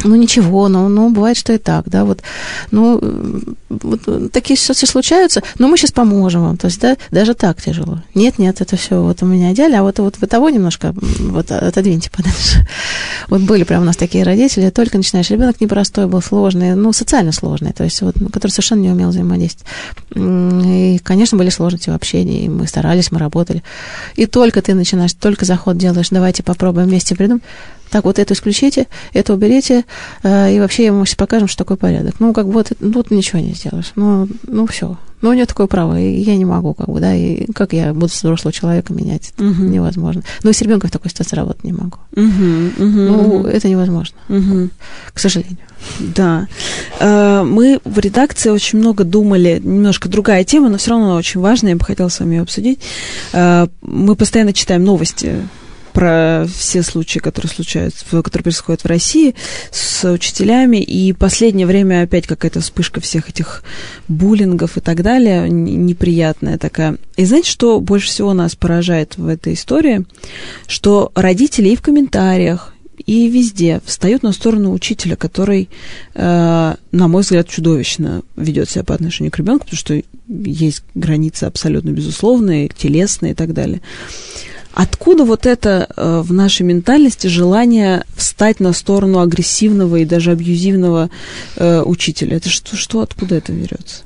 [0.05, 2.23] ну ничего, ну, ну бывает, что и так, да, вот,
[2.71, 3.01] ну,
[3.69, 8.03] вот, такие ситуации случаются, но мы сейчас поможем вам, то есть, да, даже так тяжело.
[8.15, 11.51] Нет, нет, это все вот у меня идеально, а вот, вот вы того немножко вот
[11.51, 12.67] отодвиньте подальше.
[13.29, 17.33] Вот были прям у нас такие родители, только начинаешь, ребенок непростой был, сложный, ну, социально
[17.33, 19.67] сложный, то есть, вот, который совершенно не умел взаимодействовать.
[20.15, 23.63] И, конечно, были сложности в общении, и мы старались, мы работали.
[24.17, 27.43] И только ты начинаешь, только заход делаешь, давайте попробуем вместе придумать,
[27.93, 29.85] так, вот это исключите, это уберите,
[30.23, 32.15] э, и вообще вам сейчас покажем, что такое порядок.
[32.21, 33.93] Ну, как бы вот тут ничего не сделаешь.
[33.97, 34.97] Ну, ну все.
[35.21, 37.93] Ну, у нее такое право, и я не могу, как бы, да, и как я
[37.93, 39.63] буду взрослого человека менять, это угу.
[39.63, 40.23] невозможно.
[40.43, 41.99] Ну, и с ребенком в такой ситуации работать не могу.
[42.17, 43.47] Ну, угу.
[43.47, 44.71] это невозможно, угу.
[45.13, 45.59] к сожалению.
[46.01, 46.49] Да.
[46.99, 51.73] Э, мы в редакции очень много думали, немножко другая тема, но все равно очень важная,
[51.73, 52.81] я бы хотела с вами ее обсудить.
[53.35, 55.47] Э, мы постоянно читаем новости
[55.93, 59.35] про все случаи, которые случаются, которые происходят в России
[59.71, 63.63] с учителями, и последнее время опять какая-то вспышка всех этих
[64.09, 66.97] буллингов и так далее, неприятная такая.
[67.17, 70.05] И знаете, что больше всего нас поражает в этой истории?
[70.67, 72.73] Что родители и в комментариях,
[73.07, 75.69] и везде встают на сторону учителя, который,
[76.15, 81.45] э, на мой взгляд, чудовищно ведет себя по отношению к ребенку, потому что есть границы
[81.45, 83.81] абсолютно безусловные, телесные и так далее.
[84.75, 91.11] Откуда вот это э, в нашей ментальности желание встать на сторону агрессивного и даже абьюзивного
[91.57, 92.37] э, учителя?
[92.37, 94.03] Это что, что откуда это берется?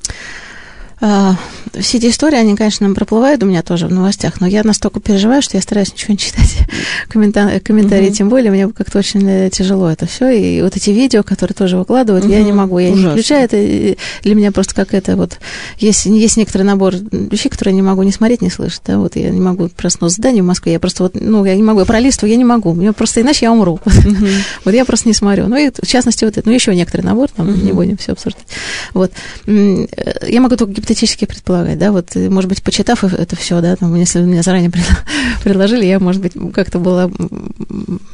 [0.99, 1.37] А,
[1.79, 5.43] все эти истории, они, конечно, проплывают у меня тоже в новостях, но я настолько переживаю,
[5.43, 6.59] что я стараюсь ничего не читать,
[7.09, 11.23] комментарии, комментарии, тем более, мне как-то очень э, тяжело это все, и вот эти видео,
[11.23, 12.33] которые тоже выкладывают, угу.
[12.33, 13.09] я не могу, я Ужасно.
[13.09, 15.39] не включаю, это для меня просто как это вот,
[15.79, 19.17] есть, есть некоторый набор вещей, которые я не могу не смотреть, не слышать, да, вот
[19.17, 21.87] я не могу проснуться здание в Москве, я просто вот, ну, я не могу, я
[21.87, 23.81] пролистываю, я не могу, мне просто иначе я умру,
[24.65, 27.29] вот я просто не смотрю, ну, и в частности вот это, ну, еще некоторый набор,
[27.29, 28.47] там, не будем все обсуждать,
[28.95, 29.13] вот,
[29.47, 29.87] э,
[30.27, 34.21] я могу только гипотетически предполагать, да, вот, может быть, почитав это все, да, там, если
[34.21, 34.71] меня заранее
[35.45, 37.11] предложили, я, может быть, как-то была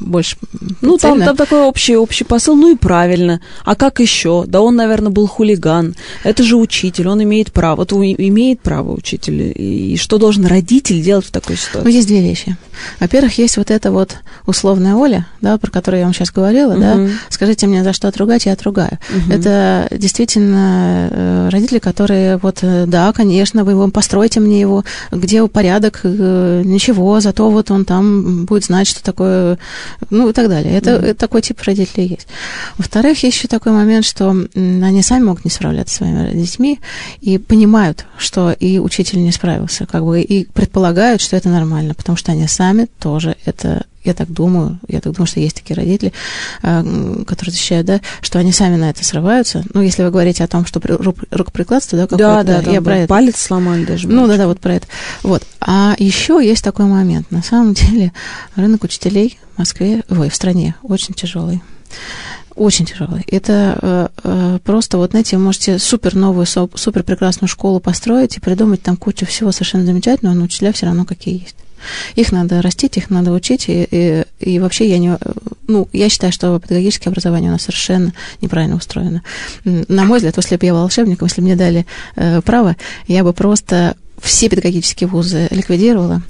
[0.00, 0.36] больше
[0.80, 4.44] Ну, там, там такой общий, общий посыл, ну и правильно, а как еще?
[4.46, 9.52] Да он, наверное, был хулиган, это же учитель, он имеет право, вот имеет право учитель,
[9.54, 11.88] и что должен родитель делать в такой ситуации?
[11.88, 12.56] Ну, есть две вещи.
[13.00, 14.16] Во-первых, есть вот эта вот
[14.46, 17.06] условная Оля, да, про которую я вам сейчас говорила, uh-huh.
[17.08, 18.98] да, скажите мне, за что отругать, я отругаю.
[19.10, 19.34] Uh-huh.
[19.34, 25.46] Это действительно э, родители, которые вот, э, да, конечно, вы его постройте мне его, где
[25.48, 29.31] порядок, э, ничего, зато вот он там будет знать, что такое,
[30.10, 30.74] ну и так далее.
[30.74, 31.14] Это, mm-hmm.
[31.14, 32.28] такой тип родителей есть.
[32.76, 36.80] Во-вторых, есть еще такой момент, что они сами могут не справляться со своими детьми
[37.20, 42.16] и понимают, что и учитель не справился, как бы, и предполагают, что это нормально, потому
[42.16, 46.12] что они сами тоже это я так думаю, я так думаю, что есть такие родители,
[46.62, 46.82] а,
[47.26, 49.64] которые защищают, да, что они сами на это срываются.
[49.72, 50.80] Ну, если вы говорите о том, что
[51.30, 53.08] рукоприкладство, да, да, да, да, я про это.
[53.08, 54.08] палец сломали даже.
[54.08, 54.86] Ну, да, да, вот про это.
[55.22, 55.44] Вот.
[55.60, 57.30] А еще есть такой момент.
[57.30, 58.12] На самом деле
[58.56, 61.62] рынок учителей в Москве, ой, в стране очень тяжелый.
[62.54, 63.24] Очень тяжелый.
[63.28, 68.40] Это э, э, просто, вот знаете, вы можете супер новую, супер прекрасную школу построить и
[68.40, 71.56] придумать там кучу всего совершенно замечательного, но учителя все равно какие есть.
[72.14, 75.18] Их надо растить, их надо учить, и, и, и вообще я не...
[75.66, 79.22] Ну, я считаю, что педагогическое образование у нас совершенно неправильно устроено.
[79.64, 82.76] На мой взгляд, если бы я волшебником, если бы мне дали э, право,
[83.06, 86.22] я бы просто все педагогические вузы ликвидировала,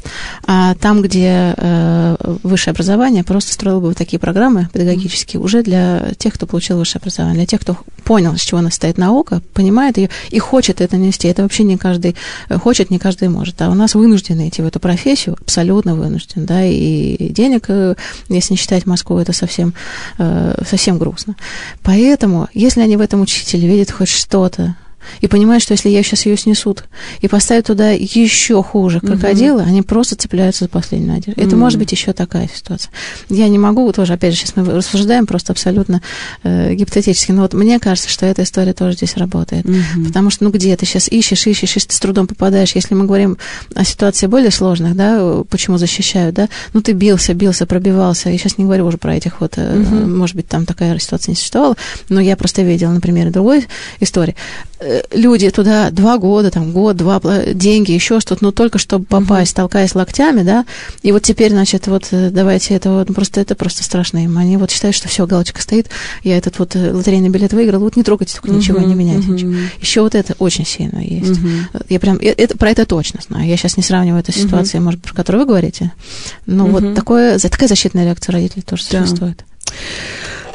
[0.47, 6.12] а там, где э, высшее образование, просто строила бы вот такие программы педагогические уже для
[6.16, 9.99] тех, кто получил высшее образование, для тех, кто понял, с чего она стоит наука, понимает
[9.99, 11.28] ее и хочет это нести.
[11.28, 12.16] Это вообще не каждый
[12.49, 13.61] э, хочет, не каждый может.
[13.61, 17.95] А у нас вынуждены идти в эту профессию, абсолютно вынужден, да, и денег, э,
[18.28, 19.74] если не считать Москву, это совсем,
[20.18, 21.36] э, совсем грустно.
[21.82, 24.76] Поэтому, если они в этом учителе видят хоть что-то,
[25.20, 26.84] и понимают, что если я сейчас ее снесут
[27.20, 29.68] и поставят туда еще хуже крокодила, угу.
[29.68, 31.40] они просто цепляются за последнюю надежду.
[31.40, 32.90] Это может быть еще такая ситуация.
[33.28, 36.03] Я не могу тоже, опять же, сейчас мы рассуждаем просто абсолютно
[36.42, 39.64] э, гипотетически, но вот мне кажется, что эта история тоже здесь работает.
[39.66, 40.07] Угу.
[40.07, 42.74] Потому что, ну, где ты сейчас ищешь, ищешь, ищешь, ты с трудом попадаешь.
[42.74, 43.38] Если мы говорим
[43.74, 48.30] о ситуации более сложных, да, почему защищают, да, ну, ты бился, бился, пробивался.
[48.30, 49.94] Я сейчас не говорю уже про этих вот, угу.
[50.07, 51.76] может быть, там такая ситуация не существовала,
[52.09, 53.66] но я просто видела, например, другой
[54.00, 54.36] истории
[54.80, 57.20] э, люди туда два года, там год, два,
[57.55, 59.62] деньги, еще что-то, но только чтобы попасть, угу.
[59.62, 60.64] толкаясь локтями, да,
[61.03, 64.36] и вот теперь, значит, вот э, давайте это вот, просто это просто страшно им.
[64.38, 65.88] Они вот считают, что все, галочка стоит,
[66.22, 69.26] я этот вот э, лотерейный билет выиграл, вот не трогайте, только ничего угу, не меняйте.
[69.28, 69.32] Угу.
[69.32, 69.53] Ничего.
[69.80, 71.30] Еще вот это очень сильно есть.
[71.30, 71.49] Угу.
[71.88, 73.47] Я прям, это, про это точно знаю.
[73.47, 74.86] Я сейчас не сравниваю эту ситуацию, угу.
[74.86, 75.93] может, про которую вы говорите,
[76.47, 76.78] но угу.
[76.78, 79.05] вот такое, такая защитная реакция родителей тоже да.
[79.05, 79.45] существует.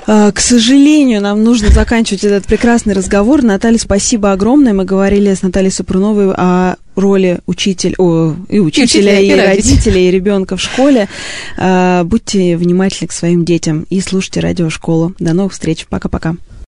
[0.10, 3.44] А, к сожалению, нам нужно заканчивать этот прекрасный разговор.
[3.44, 4.74] Наталья, спасибо огромное.
[4.74, 9.36] Мы говорили с Натальей Супруновой о роли учитель, о, и учителя, и, учителя, и, и
[9.36, 11.10] родителя, и ребенка в школе.
[11.58, 15.14] А, будьте внимательны к своим детям и слушайте радиошколу.
[15.20, 15.86] До новых встреч.
[15.90, 16.38] Пока-пока.